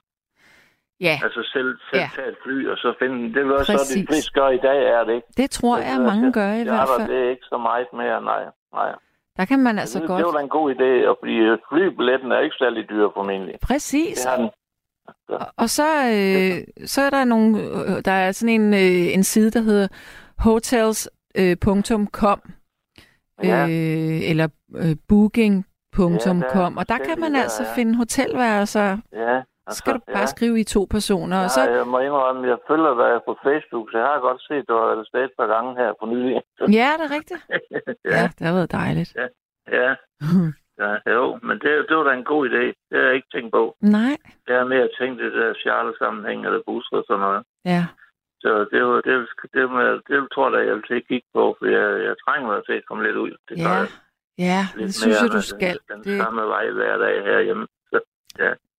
[1.00, 2.08] Ja, Altså selv, selv Ja.
[2.16, 3.34] tage et fly og så finde...
[3.34, 3.96] Det er også så, Præcis.
[4.02, 5.26] de fleste gør i dag, er det ikke?
[5.36, 6.32] det tror Det jeg, ved mange jeg.
[6.38, 7.08] gør i hvert fald.
[7.10, 8.42] det er ikke så meget mere, nej.
[8.78, 8.92] nej.
[9.36, 10.18] Der kan man altså det, godt...
[10.18, 13.54] det var da en god idé, og fordi øh, flybilletten er ikke særlig dyr formentlig.
[13.62, 14.18] Præcis.
[14.20, 14.50] Det har den.
[15.28, 19.24] Og- Og så, øh, så er der nogle, øh, der er sådan en, øh, en
[19.24, 19.88] side, der hedder
[20.38, 22.40] hotels.com
[23.42, 23.66] Ja.
[23.66, 26.12] øh, eller øh, booking.com,
[26.72, 27.74] Ja, og der kan man altså ja.
[27.74, 28.98] finde hotelværelser.
[29.12, 29.42] Ja.
[29.70, 30.26] Så skal du bare ja.
[30.36, 33.86] skrive i to personer, og Ja, så, jeg må indrømme, jeg følger dig på Facebook,
[33.92, 36.32] så jeg har godt set, at du har afsted et par gange her for nylig.
[36.80, 37.42] ja, det er rigtigt.
[38.14, 39.10] Ja, det har været dejligt.
[39.78, 39.90] ja.
[40.82, 42.64] ja, jo, men det, det var da en god idé.
[42.88, 43.62] Det har jeg ikke tænkt på.
[43.80, 44.14] Nej,
[44.48, 47.42] Jeg har mere tænkt det der charter-sammenhæng eller busser og sådan noget.
[47.74, 47.84] ja.
[48.44, 49.14] Så det, var, det,
[49.54, 52.46] det, det, det tror jeg, jeg vil til at kigge på, for jeg, jeg trænger
[52.52, 53.32] mig til at komme lidt ud.
[53.48, 53.86] Det Ja, jeg.
[54.38, 55.78] ja Lidt det synes jeg, du skal.
[55.92, 57.66] Den Det, samme vej hver dag herhjemme.
[57.92, 57.98] Så,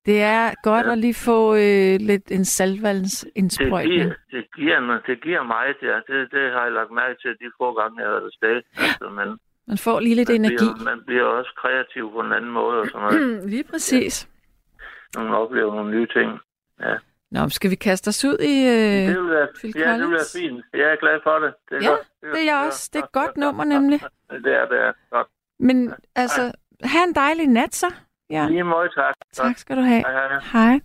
[0.05, 0.91] det er godt Ja.
[0.91, 4.01] at lige få øh, lidt en det, saltvandsindsprøjtning.
[4.01, 5.95] giver, det, giver, mig- det giver meget, ja.
[6.07, 8.61] Det, det har jeg lagt mærke til, de få gange, jeg har været afsted.
[8.77, 10.55] Altså, men Man får lige lidt man energi.
[10.55, 13.43] bliver, man bliver også kreativ på en anden måde og sådan noget.
[13.53, 14.27] Lige præcis.
[15.17, 16.39] Man oplever nogle nye ting.
[17.31, 18.55] Nå, skal vi kaste os ud i...
[18.67, 19.07] Øh...
[19.09, 20.37] Det vil være, Phil ja, det vil være Collins?
[20.39, 20.65] fint.
[20.73, 21.53] Jeg er glad for det.
[21.69, 22.07] det er Ja, godt.
[22.21, 22.89] det er jeg også.
[22.93, 23.99] Det er et godt nummer, nemlig.
[24.45, 24.79] Det er det.
[24.79, 24.91] Er.
[25.11, 25.27] Godt.
[25.59, 26.51] Men altså,
[26.83, 27.93] have en dejlig nat så.
[28.31, 29.15] Ja, Lige måde, tak.
[29.33, 30.03] tak skal du have.
[30.07, 30.39] Hej, hej.
[30.69, 30.79] Hej.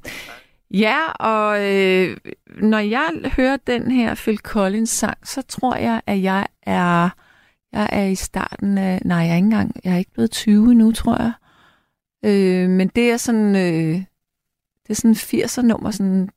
[0.71, 2.17] Ja, og øh,
[2.49, 7.11] når jeg hører den her Phil Collins sang, så tror jeg, at jeg er
[7.73, 9.01] jeg er i starten af...
[9.05, 9.73] Nej, jeg er ikke engang...
[9.85, 11.33] Jeg er ikke blevet 20 endnu, tror jeg.
[12.25, 13.57] Øh, men det er sådan...
[13.57, 13.95] Øh,
[14.83, 16.29] det er sådan 80'er nummer, sådan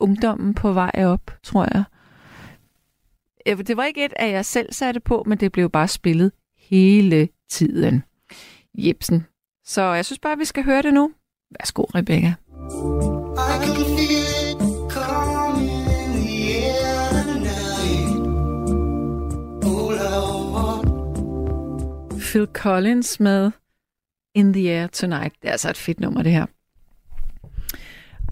[0.00, 1.84] ungdommen på vej op, tror jeg.
[3.48, 6.32] Øh, Det var ikke et, at jeg selv satte på, men det blev bare spillet
[6.58, 8.02] hele tiden.
[8.74, 9.26] Jebsen.
[9.64, 11.12] Så jeg synes bare, vi skal høre det nu.
[11.60, 12.28] Værsgo, Rebecca.
[12.28, 14.12] I can feel
[14.50, 18.08] it coming in the air tonight.
[19.64, 20.18] All I
[20.54, 20.88] want
[22.22, 23.50] Phil Collins med
[24.34, 25.34] In the Air Tonight.
[25.42, 26.46] Det er altså et fedt nummer, det her.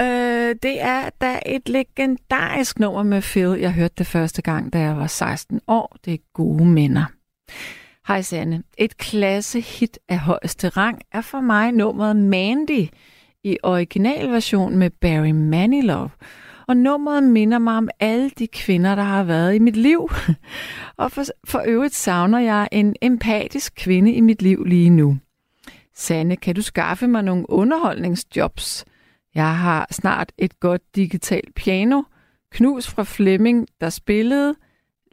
[0.00, 3.58] Øh, det er da et legendarisk nummer med Phil.
[3.60, 5.96] Jeg hørte det første gang, da jeg var 16 år.
[6.04, 7.04] Det er gode minder.
[8.10, 8.62] Hej Sanne.
[8.78, 12.88] Et klassehit af højeste rang er for mig nummeret Mandy
[13.44, 16.08] i originalversion med Barry Manilow.
[16.68, 20.10] Og nummeret minder mig om alle de kvinder, der har været i mit liv.
[20.96, 25.16] Og for, for øvrigt savner jeg en empatisk kvinde i mit liv lige nu.
[25.94, 28.84] Sanne, kan du skaffe mig nogle underholdningsjobs?
[29.34, 32.02] Jeg har snart et godt digitalt piano.
[32.52, 34.54] Knus fra Flemming, der spillede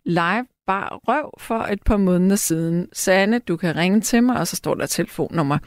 [0.05, 2.89] live bare røv for et par måneder siden.
[2.93, 5.57] Sanne, du kan ringe til mig, og så står der telefonnummer.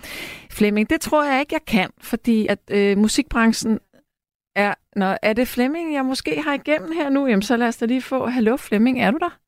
[0.51, 3.78] Flemming, det tror jeg ikke, jeg kan, fordi at øh, musikbranchen
[4.57, 4.74] er...
[4.96, 7.26] Nå, er det Flemming, jeg måske har igennem her nu?
[7.26, 8.26] Jamen, så lad os da lige få...
[8.26, 9.38] Hallo Flemming, er du der?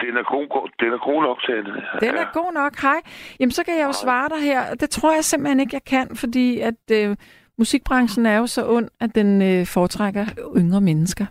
[0.00, 1.82] Den er god, den er god nok til det.
[2.00, 3.00] Den er god nok, hej.
[3.40, 4.74] Jamen, så kan jeg jo svare dig her.
[4.74, 7.16] Det tror jeg simpelthen ikke, jeg kan, fordi at øh,
[7.58, 10.26] musikbranchen er jo så ond, at den øh, foretrækker
[10.56, 11.26] yngre mennesker.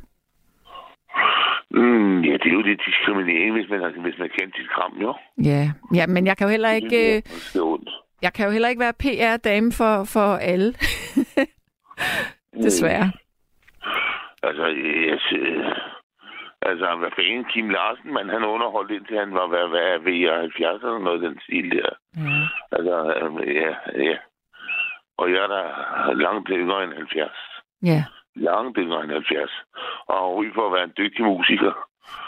[1.73, 4.93] Mm, ja, det er jo det diskriminering, hvis man, altså, hvis man kan dit kram,
[5.01, 5.13] jo.
[5.43, 7.21] Ja, ja men jeg kan jo heller ikke, øh,
[7.53, 7.89] Det er ondt.
[8.21, 10.73] jeg kan jo heller ikke være PR-dame for, for alle.
[12.65, 13.11] Desværre.
[14.43, 14.65] Altså,
[15.11, 15.77] jeg, synes-
[16.61, 20.83] altså, hvad fanden, Kim Larsen, man, han underholdt indtil han var hvad, hvad, ved 70
[20.83, 21.89] eller noget den stil der.
[22.17, 22.47] Ja.
[22.71, 23.71] Altså, øhm, ja,
[24.09, 24.17] ja.
[25.17, 25.61] Og jeg er da
[26.13, 27.31] langt yngre end 70.
[27.83, 28.03] ja.
[28.35, 29.51] Langt yngre end 70.
[30.07, 31.73] Og ry for at være en dygtig musiker.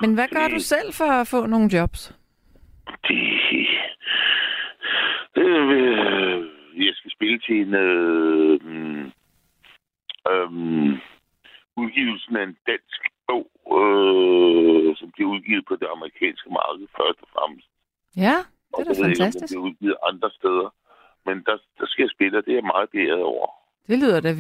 [0.02, 2.02] Men hvad gør du selv for at få nogle jobs?
[3.08, 3.18] Det...
[5.38, 6.46] Øh,
[6.86, 7.74] jeg skal spille til en...
[7.74, 9.12] Øh, mm,
[10.32, 10.92] øhm,
[11.78, 13.48] udgivelsen af en dansk bog,
[13.80, 17.68] øh, som bliver udgivet på det amerikanske marked først og fremmest.
[18.26, 19.42] Ja, det Og er da fantastisk.
[19.42, 20.70] Den bliver udgivet andre steder.
[21.26, 23.48] Men der, der skal jeg spille, og det er jeg meget beæret over.
[23.88, 24.32] Det lyder da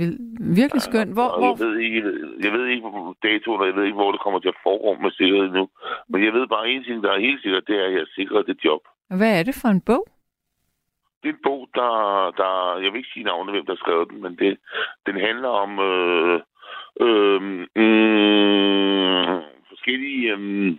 [0.59, 1.13] virkelig skønt.
[1.17, 2.01] Hvor, hvor, Jeg ved ikke,
[2.45, 2.87] jeg ved ikke
[3.23, 5.69] datoen, og jeg ved ikke, hvor det kommer til at foregå med sikkerhed nu.
[6.09, 8.41] Men jeg ved bare en ting, der er helt sikkert, det er, at jeg sikrer
[8.41, 8.81] det job.
[9.09, 10.05] hvad er det for en bog?
[11.21, 11.91] Det er en bog, der,
[12.41, 12.79] der...
[12.83, 14.57] Jeg vil ikke sige navnet, hvem der skrev den, men det,
[15.05, 16.39] den handler om øh,
[17.05, 17.65] øh, mm,
[19.69, 20.77] forskellige øh,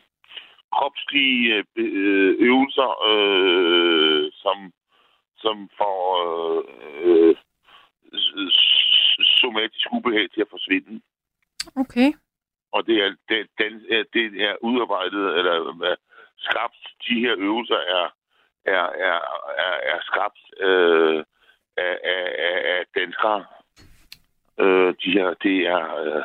[0.76, 4.72] kropslige øh, øvelser, øh, som,
[5.36, 6.62] som får øh,
[7.04, 7.36] øh,
[9.40, 11.00] somatisk ubehag til at forsvinde.
[11.76, 12.12] Okay.
[12.72, 15.96] Og det er, det, den, er- det er udarbejdet, eller øh,
[16.38, 16.76] skabt,
[17.09, 18.07] de her øvelser er,
[18.64, 19.18] er, er,
[19.66, 21.24] er, er skabt øh,
[21.76, 23.44] af, af, af, af danskere.
[24.61, 26.22] Øh, de her, det er øh,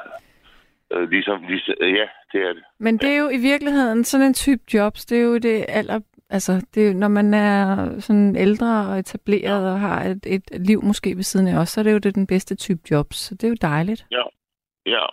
[0.92, 2.64] øh, ligesom, ligesom, ja, det er det.
[2.80, 6.00] Men det er jo i virkeligheden sådan en type jobs, det er jo det aller...
[6.30, 10.84] Altså, det er, når man er sådan ældre og etableret og har et, et liv
[10.84, 13.16] måske ved siden af os, så er det jo det den bedste type jobs.
[13.18, 14.06] Så det er jo dejligt.
[14.12, 14.24] Ja,
[14.86, 15.06] ja.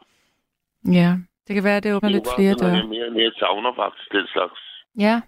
[1.01, 1.11] Ja,
[1.47, 2.77] det kan være, at det åbner Det lidt flere døre.
[2.77, 4.61] Jeg mere og mere savner faktisk den slags.
[4.99, 5.21] Ja,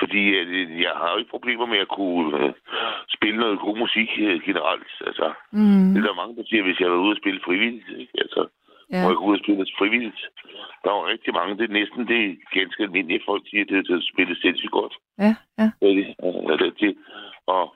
[0.00, 2.52] Fordi øh, jeg har jo ikke problemer med at kunne øh,
[3.16, 4.92] spille noget god musik øh, generelt.
[5.08, 7.88] Altså, mm, det er der mange, der siger, hvis jeg var ude og spille frivilligt.
[8.02, 8.12] Ikke?
[8.24, 8.48] Altså,
[8.92, 9.02] ja.
[9.02, 10.20] må jeg og spille frivilligt.
[10.82, 13.82] Der er jo rigtig mange, det er næsten det ganske almindelige folk siger, det er
[13.82, 14.94] til at spille sindssygt godt.
[15.18, 15.70] ja, ja.
[15.80, 16.60] Det er det.
[16.60, 16.96] Det, det.
[17.46, 17.74] Og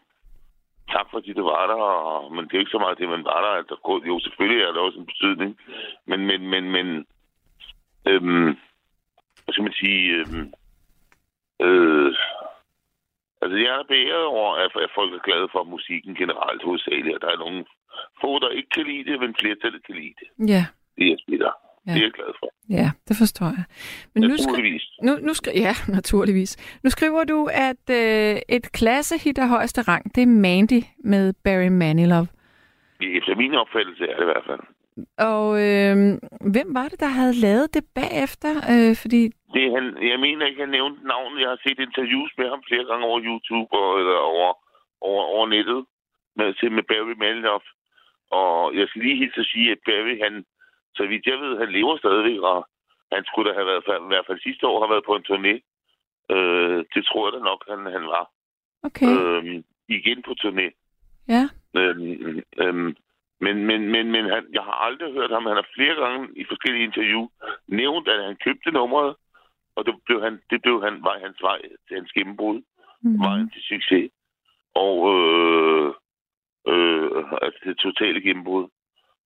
[0.94, 3.24] tak fordi det var der, og, men det er jo ikke så meget det, man
[3.24, 3.52] var der.
[3.60, 3.74] Altså,
[4.06, 5.58] jo, selvfølgelig er der også en betydning,
[6.06, 6.86] men, men, men, men
[8.10, 8.50] øhm,
[9.42, 10.46] hvad skal man sige, øhm,
[11.66, 12.14] øh,
[13.42, 17.20] altså jeg er beæret over, at, at folk er glade for musikken generelt hovedsageligt, og
[17.20, 17.64] der er nogle
[18.20, 20.48] få, der ikke kan lide det, men flertallet kan lide det.
[20.54, 20.64] Ja,
[20.96, 21.52] Det er jeg spiller.
[21.86, 21.92] Ja.
[21.92, 22.48] Det er jeg glad for.
[22.70, 23.64] ja, det forstår jeg.
[24.14, 24.84] Men nu, skri- Naturligvis.
[25.02, 26.78] nu, nu skri- ja, naturligvis.
[26.84, 31.68] Nu skriver du, at øh, et klassehit af højeste rang, det er Mandy med Barry
[31.82, 32.24] Manilow.
[33.18, 34.60] Efter min opfattelse er det i hvert fald.
[35.30, 35.96] Og øh,
[36.54, 38.52] hvem var det, der havde lavet det bagefter?
[38.72, 39.20] Øh, fordi,
[39.54, 41.40] Det, han, jeg mener ikke, han nævnte navnet.
[41.40, 44.48] Jeg har set interviews med ham flere gange over YouTube og, eller over,
[45.08, 45.80] over, over nettet
[46.38, 47.58] med, med Barry Manilow.
[48.40, 50.34] Og jeg skal lige helt at sige, at Barry, han,
[50.96, 52.68] så vidt jeg ved, han lever stadigvæk, og
[53.12, 55.54] han skulle da have været, i hvert fald sidste år, har været på en turné.
[56.34, 58.24] Øh, det tror jeg da nok, han, han var.
[58.82, 60.66] okay, Øh, igen på turné.
[61.28, 62.96] ja, Øhm, øhm,
[63.40, 65.46] men men, men, men han, jeg har aldrig hørt ham.
[65.46, 67.28] Han har flere gange i forskellige interview
[67.66, 69.16] nævnt, at han købte nummeret,
[69.76, 72.62] og det blev, han, det blev han, var hans vej til hans gennembrud,
[73.02, 74.10] mm, vejen til succes.
[74.74, 75.88] Og øh,
[76.68, 78.68] øh, altså det totale gennembrud.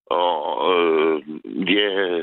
[0.06, 1.22] Og øh,
[1.74, 2.20] ja,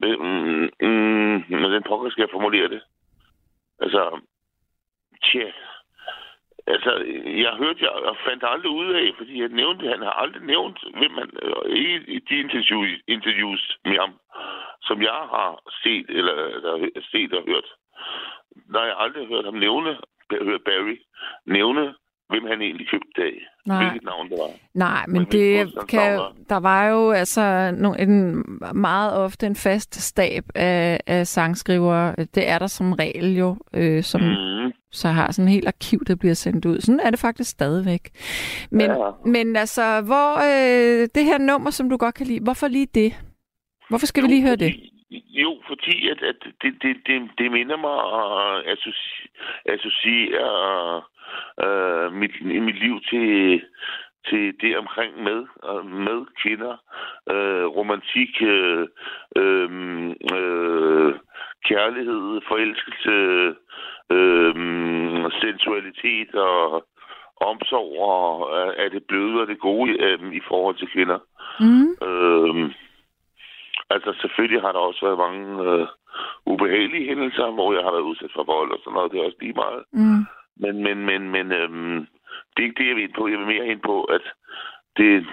[0.00, 2.82] mm, mm, mm hvordan pokker skal jeg formulere det?
[3.80, 4.20] Altså,
[5.24, 5.52] tja,
[6.66, 6.92] Altså,
[7.44, 10.78] jeg hørte, jeg, jeg fandt aldrig ud af, fordi jeg nævnte, han har aldrig nævnt,
[10.98, 14.18] hvem han, øh, ikke i de interviews, interviews med ham,
[14.82, 17.68] som jeg har set, eller, eller set og hørt.
[18.72, 19.98] Der har jeg aldrig hørt ham nævne,
[20.30, 20.96] hørt Barry,
[21.46, 21.94] nævne,
[22.32, 23.36] hvem han egentlig købte af.
[23.66, 23.84] Nej.
[23.84, 24.50] Hvilket navn det var.
[24.74, 29.94] Nej, men Men det kan, der var jo altså no, en, meget ofte en fast
[29.94, 32.14] stab af, af sangskrivere.
[32.34, 34.72] Det er der som regel jo, øh, som Mm.
[34.92, 36.80] så har sådan en helt arkiv, der bliver sendt ud.
[36.80, 38.10] Sådan er det faktisk stadigvæk.
[38.70, 39.10] Men, Ja.
[39.24, 43.12] men altså, hvor øh, det her nummer, som du godt kan lide, hvorfor lige det?
[43.88, 44.74] Hvorfor skal vi lige høre det?
[45.10, 49.28] Jo, fordi at, at det, det, det, det minder mig at associ-
[49.74, 51.02] associere
[51.64, 53.62] øh, mit, mit liv til,
[54.28, 55.40] til det omkring med,
[55.84, 56.76] med kvinder,
[57.30, 58.86] øh, romantik, øh,
[59.36, 59.70] øh,
[60.36, 61.14] øh,
[61.64, 63.14] kærlighed, forelskelse,
[64.10, 64.54] øh,
[65.40, 66.86] sensualitet og
[67.50, 71.18] omsorg og er det bløde og det gode øh, i forhold til kvinder.
[71.60, 71.90] Mm.
[72.08, 72.70] Øh,
[73.90, 75.86] altså selvfølgelig har der også været mange øh,
[76.46, 79.12] ubehagelige hændelser, hvor jeg har været udsat for vold og sådan noget.
[79.12, 79.82] Det er også lige meget.
[79.92, 80.24] Mm.
[80.56, 82.06] Men, men, men, men øhm,
[82.56, 83.28] det er ikke det, jeg vil ind på.
[83.28, 84.22] Jeg vil mere ind på, at
[84.96, 85.26] det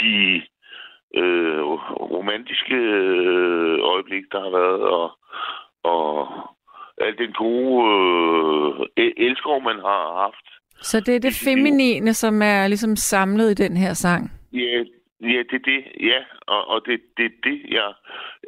[0.00, 0.42] de
[1.14, 1.62] øh,
[2.14, 5.18] romantiske øh, øjeblik, der har været, og,
[5.82, 6.28] og
[7.00, 7.84] al den gode
[8.96, 10.46] øh, elskov, man har haft.
[10.82, 14.32] Så det er det feminine, som er ligesom samlet i den her sang?
[14.52, 14.84] Ja,
[15.20, 15.84] ja det er det.
[16.00, 17.92] Ja, og, og det det, det, jeg...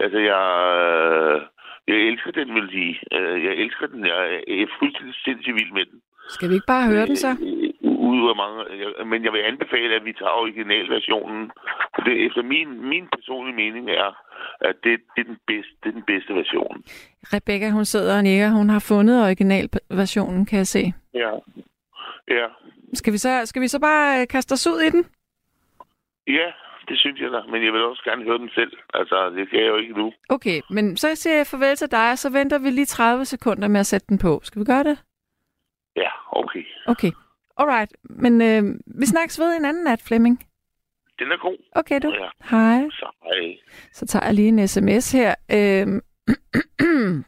[0.00, 0.42] Altså, jeg...
[0.80, 1.42] Øh,
[1.88, 2.88] jeg elsker den melodi.
[3.12, 4.06] Øh, Jeg elsker den.
[4.06, 6.00] Jeg er fuldstændig sindssygt vild med den.
[6.28, 7.28] Skal vi ikke bare høre den så?
[7.30, 7.70] Øh,
[8.12, 11.50] Ud af mange, men jeg vil anbefale, at vi tager originalversionen.
[11.94, 14.08] For det, efter min, min personlige mening er,
[14.60, 16.84] at det, det, er den bedste, det er den bedste version.
[17.34, 18.48] Rebecca, hun sidder og nikker.
[18.50, 20.92] Hun har fundet originalversionen, kan jeg se.
[21.14, 21.30] Ja.
[22.28, 22.46] Ja.
[22.94, 25.06] Skal vi så, skal vi så bare øh, kaste os ud i den?
[26.26, 26.48] Ja,
[26.88, 27.40] det synes jeg da.
[27.52, 28.72] Men jeg vil også gerne høre den selv.
[28.94, 30.12] Altså, det kan jeg jo ikke nu.
[30.28, 33.68] Okay, men så siger jeg farvel til dig, og så venter vi lige 30 sekunder
[33.68, 34.40] med at sætte den på.
[34.42, 34.98] Skal vi gøre det?
[36.32, 36.64] Okay.
[36.86, 37.12] Okay.
[37.56, 37.92] Alright.
[38.02, 38.62] Men øh,
[39.00, 40.46] vi snakkes ved en anden nat, Flemming.
[41.18, 41.56] Den er god.
[41.72, 42.08] Okay, du.
[42.08, 42.28] Ja.
[42.50, 42.82] Hej.
[42.90, 43.56] Så hej.
[43.92, 45.34] Så tager jeg lige en sms her.
[45.52, 46.00] Øhm,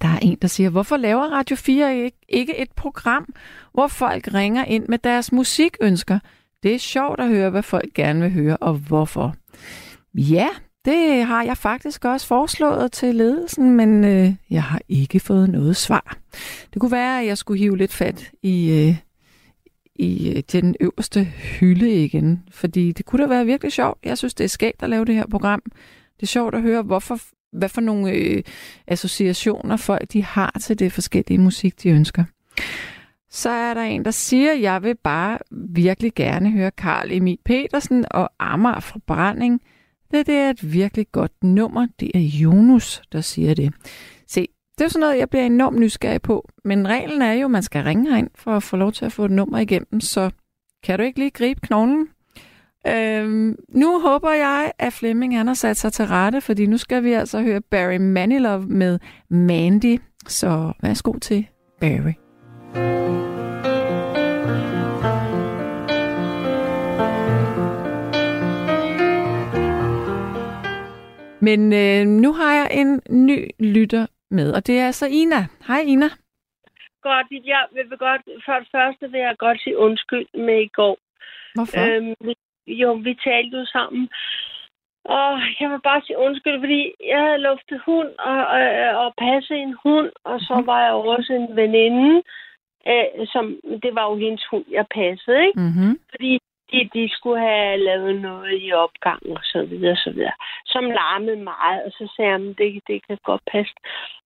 [0.00, 3.34] Der er en, der siger, hvorfor laver Radio 4 ikke, ikke et program,
[3.72, 6.18] hvor folk ringer ind med deres musikønsker?
[6.62, 9.34] Det er sjovt at høre, hvad folk gerne vil høre, og hvorfor.
[10.14, 10.48] Ja,
[10.84, 15.76] det har jeg faktisk også foreslået til ledelsen, men øh, jeg har ikke fået noget
[15.76, 16.16] svar.
[16.72, 18.96] Det kunne være, at jeg skulle hive lidt fat i, øh,
[19.94, 23.98] i øh, den øverste hylde igen, fordi det kunne da være virkelig sjovt.
[24.04, 25.62] Jeg synes, det er skægt at lave det her program.
[26.16, 27.18] Det er sjovt at høre, hvorfor,
[27.52, 28.42] hvad for nogle øh,
[28.86, 32.24] associationer folk de har til det forskellige musik, de ønsker.
[33.30, 37.38] Så er der en, der siger, at jeg vil bare virkelig gerne høre Karl Emil
[37.44, 39.60] Petersen og Amager fra Brænding.
[40.12, 41.86] Det, det er et virkelig godt nummer.
[42.00, 43.72] Det er Jonas, der siger det.
[44.26, 44.46] Se,
[44.78, 46.48] det er sådan noget, jeg bliver enormt nysgerrig på.
[46.64, 49.12] Men reglen er jo, at man skal ringe herind for at få lov til at
[49.12, 50.00] få et nummer igennem.
[50.00, 50.30] Så
[50.82, 52.08] kan du ikke lige gribe knoglen?
[52.86, 57.04] Øhm, nu håber jeg, at Flemming han har sat sig til rette, fordi nu skal
[57.04, 58.98] vi altså høre Barry Manilow med
[59.30, 59.98] Mandy.
[60.26, 61.46] Så værsgo til
[61.80, 62.12] Barry.
[71.48, 72.90] Men øh, nu har jeg en
[73.26, 73.38] ny
[73.74, 75.40] lytter med, og det er altså Ina.
[75.68, 76.08] Hej Ina.
[77.02, 80.96] Godt, jeg vil godt, for det første vil jeg godt sige undskyld med i går.
[81.54, 81.80] Hvorfor?
[81.80, 82.14] Øhm,
[82.66, 84.08] jo, vi talte jo sammen.
[85.04, 85.30] Og
[85.60, 86.80] jeg vil bare sige undskyld, fordi
[87.12, 88.62] jeg havde luftet hund og, og,
[89.04, 90.66] og passet en hund, og så Mhm.
[90.66, 92.22] var jeg også en veninde,
[92.90, 93.44] øh, som,
[93.82, 95.60] det var jo hendes hund, jeg passede, ikke?
[95.60, 95.92] Mm-hmm.
[96.10, 96.38] Fordi
[96.72, 101.36] de, de skulle have lavet noget i opgangen og så videre, så videre, som larmede
[101.36, 103.74] meget, og så sagde jeg, "Men det, det kan godt passe.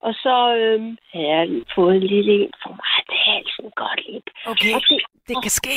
[0.00, 2.70] Og så øhm, havde jeg fået en lille en for
[3.08, 4.30] det er halsen godt lidt.
[4.46, 5.76] Okay, og det, det kan ske.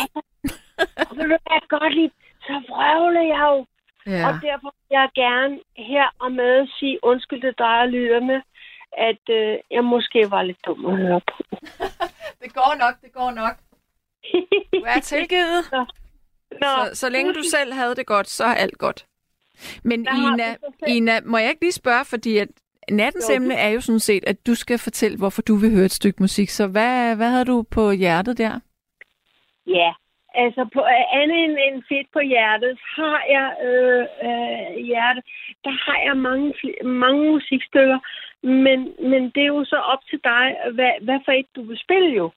[1.10, 2.14] og vil du være godt lidt,
[2.48, 3.66] så vrøvler jeg jo.
[4.08, 4.28] Ja.
[4.28, 8.44] Og derfor vil jeg gerne her og med sige undskyld til dig og lytterne,
[8.98, 11.44] at øh, jeg måske var lidt dum at høre på.
[12.42, 13.56] Det går nok, det går nok.
[14.74, 15.64] Du er tilgivet.
[16.52, 19.06] Nå, Så, så længe du selv havde det godt, så er alt godt.
[19.84, 20.56] Men Der Ina,
[20.88, 22.48] Ina, må jeg ikke lige spørge, fordi at
[22.92, 25.86] nattens Jo, emne er jo sådan set, at du skal fortælle, hvorfor du vil høre
[25.86, 26.50] et stykke musik.
[26.50, 28.60] Så hvad, hvad havde du på hjertet der?
[29.68, 29.92] Ja,
[30.34, 35.22] altså på øh, andet end, end fedt på hjertet, har jeg øh, øh, hjerte,
[35.64, 38.00] der har jeg mange, mange musikstykker,
[38.44, 38.80] men,
[39.12, 42.10] men det er jo så op til dig, hvad, hvad for et du vil spille
[42.16, 42.32] jo.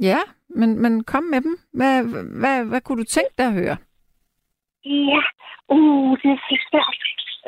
[0.00, 0.18] Ja,
[0.48, 1.58] men, men kom med dem.
[1.72, 1.94] Hvad,
[2.40, 3.76] hvad, hvad kunne du tænke dig at høre?
[4.84, 5.20] Ja,
[5.68, 6.98] uh, det er så svært.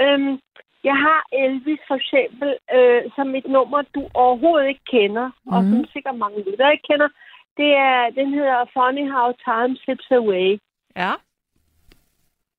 [0.03, 0.39] Øhm,
[0.85, 5.53] jeg har Elvis for eksempel, øh, som et nummer, du overhovedet ikke kender, mm.
[5.53, 5.73] og Mhm.
[5.73, 7.09] som sikkert mange lyttere ikke kender.
[7.57, 10.59] Det er, den hedder Funny How Time Slips Away.
[10.97, 11.13] Ja.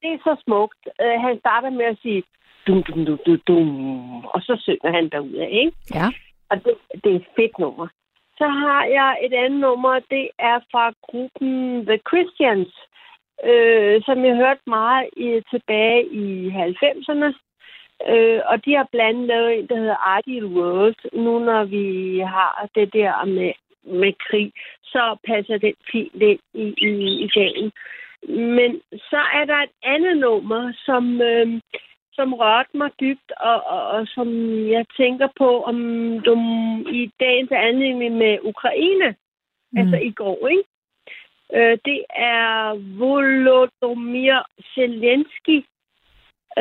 [0.01, 0.81] Det er så smukt.
[1.01, 2.23] Øh, han starter med at sige,
[2.67, 5.77] dum, dum, dum, dum, dum, og så synger han derudad, ikke?
[5.95, 6.07] Ja.
[6.49, 6.73] Og det,
[7.03, 7.87] det er et fedt nummer.
[8.39, 12.73] Så har jeg et andet nummer, det er fra gruppen The Christians,
[13.43, 17.29] øh, som jeg hørte meget i, tilbage i 90'erne.
[18.07, 21.01] Øh, og de har blandt andet lavet en, der hedder Ideal World.
[21.13, 23.51] Nu når vi har det der med,
[23.83, 24.51] med krig,
[24.83, 26.91] så passer den fint ind i, i,
[27.25, 27.71] i dagen.
[28.57, 31.61] Men så er der et andet nummer, som, øh,
[32.19, 34.29] som rørte mig dybt, og, og, og som
[34.75, 35.77] jeg tænker på, om
[36.25, 36.33] du
[36.99, 39.09] i dagens anledning med Ukraine,
[39.71, 39.77] mm.
[39.81, 40.69] altså i går, ikke?
[41.57, 42.01] Øh, det
[42.35, 42.49] er
[42.99, 44.39] Volodymyr
[44.73, 45.57] Zelensky,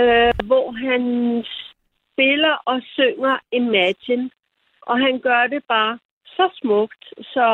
[0.01, 1.03] øh, hvor han
[2.13, 4.31] spiller og synger Imagine,
[4.83, 5.99] og han gør det bare
[6.37, 7.05] så smukt,
[7.35, 7.47] så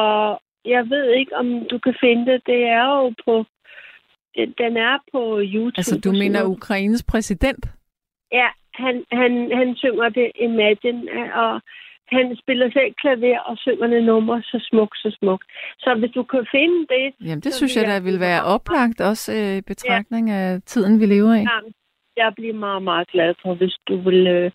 [0.65, 2.43] jeg ved ikke, om du kan finde det.
[2.47, 3.45] Det er jo på,
[4.63, 5.79] den er på YouTube.
[5.79, 6.45] Altså, du mener.
[6.45, 7.65] Ukraines præsident?
[8.33, 11.01] Ja, han, han, han synger det Imagine,
[11.35, 11.61] og
[12.09, 15.45] han spiller selv klaver og synger det nummer så smukt, så smukt.
[15.79, 17.27] Så hvis du kan finde det...
[17.29, 21.01] Jamen, det synes vil jeg, der ville være oplagt, også øh, i betragtning af tiden,
[21.01, 21.45] vi lever i.
[21.53, 21.73] Jamen,
[22.17, 24.51] jeg bliver meget, meget glad for, hvis du vil øh,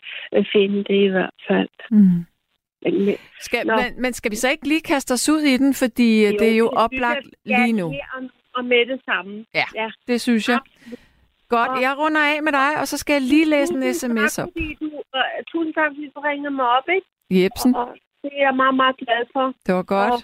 [0.52, 1.68] finde det i hvert fald.
[1.90, 2.26] Mm.
[2.82, 3.76] Men, Skal, Nå.
[3.76, 6.52] men, men skal vi så ikke lige kaste os ud i den, fordi jo, det
[6.52, 7.92] er jo det oplagt jeg, lige nu.
[7.92, 9.44] Ja, og, og med det samme.
[9.54, 9.90] Ja, ja.
[10.06, 10.58] det synes jeg.
[11.56, 14.38] Godt, Og- jeg runder af med dig, og så skal jeg lige læse en sms
[14.38, 14.48] op.
[14.48, 14.86] Fordi du,
[15.18, 15.22] øh,
[15.52, 17.06] tusind tak, fordi du ringer mig op, ikke?
[17.42, 19.46] Jebsen, Og, og det er jeg meget, meget glad for.
[19.66, 20.12] det var godt.
[20.12, 20.20] Og,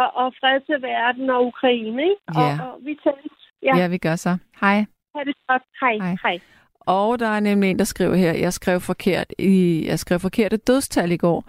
[0.00, 2.22] og, og fred til verden og Ukraine, ikke?
[2.40, 2.58] Ja.
[2.62, 3.32] Og, og vi tales.
[3.62, 4.36] Ja, Ja, vi gør så.
[4.60, 4.84] Hej.
[5.14, 5.62] ha' det godt.
[5.80, 5.94] Hej.
[6.06, 6.16] Hej.
[6.22, 6.38] Hej.
[6.80, 10.56] Og der er nemlig en, der skriver her, jeg skrev forkert i, jeg skrev forkerte
[10.56, 11.44] dødstal i går.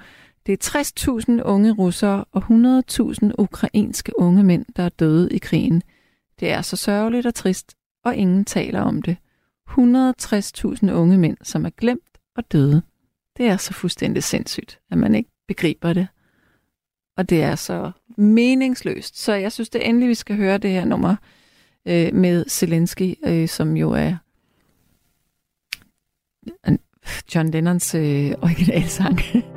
[0.45, 5.82] Det er 60.000 unge russere og 100.000 ukrainske unge mænd, der er døde i krigen.
[6.39, 7.76] Det er så sørgeligt og trist,
[8.08, 9.18] og ingen taler om det.
[9.70, 12.82] 160.000 unge mænd, som er glemt og døde.
[13.38, 16.08] Det er så fuldstændig sindssygt, at man ikke begriber det.
[17.18, 19.18] Og det er så meningsløst.
[19.18, 21.16] Så jeg synes, det er endelig, vi skal høre det her nummer
[21.86, 24.16] øh, med Zelensky, øh, som jo er
[27.36, 29.20] John Lennons øh, originalsang.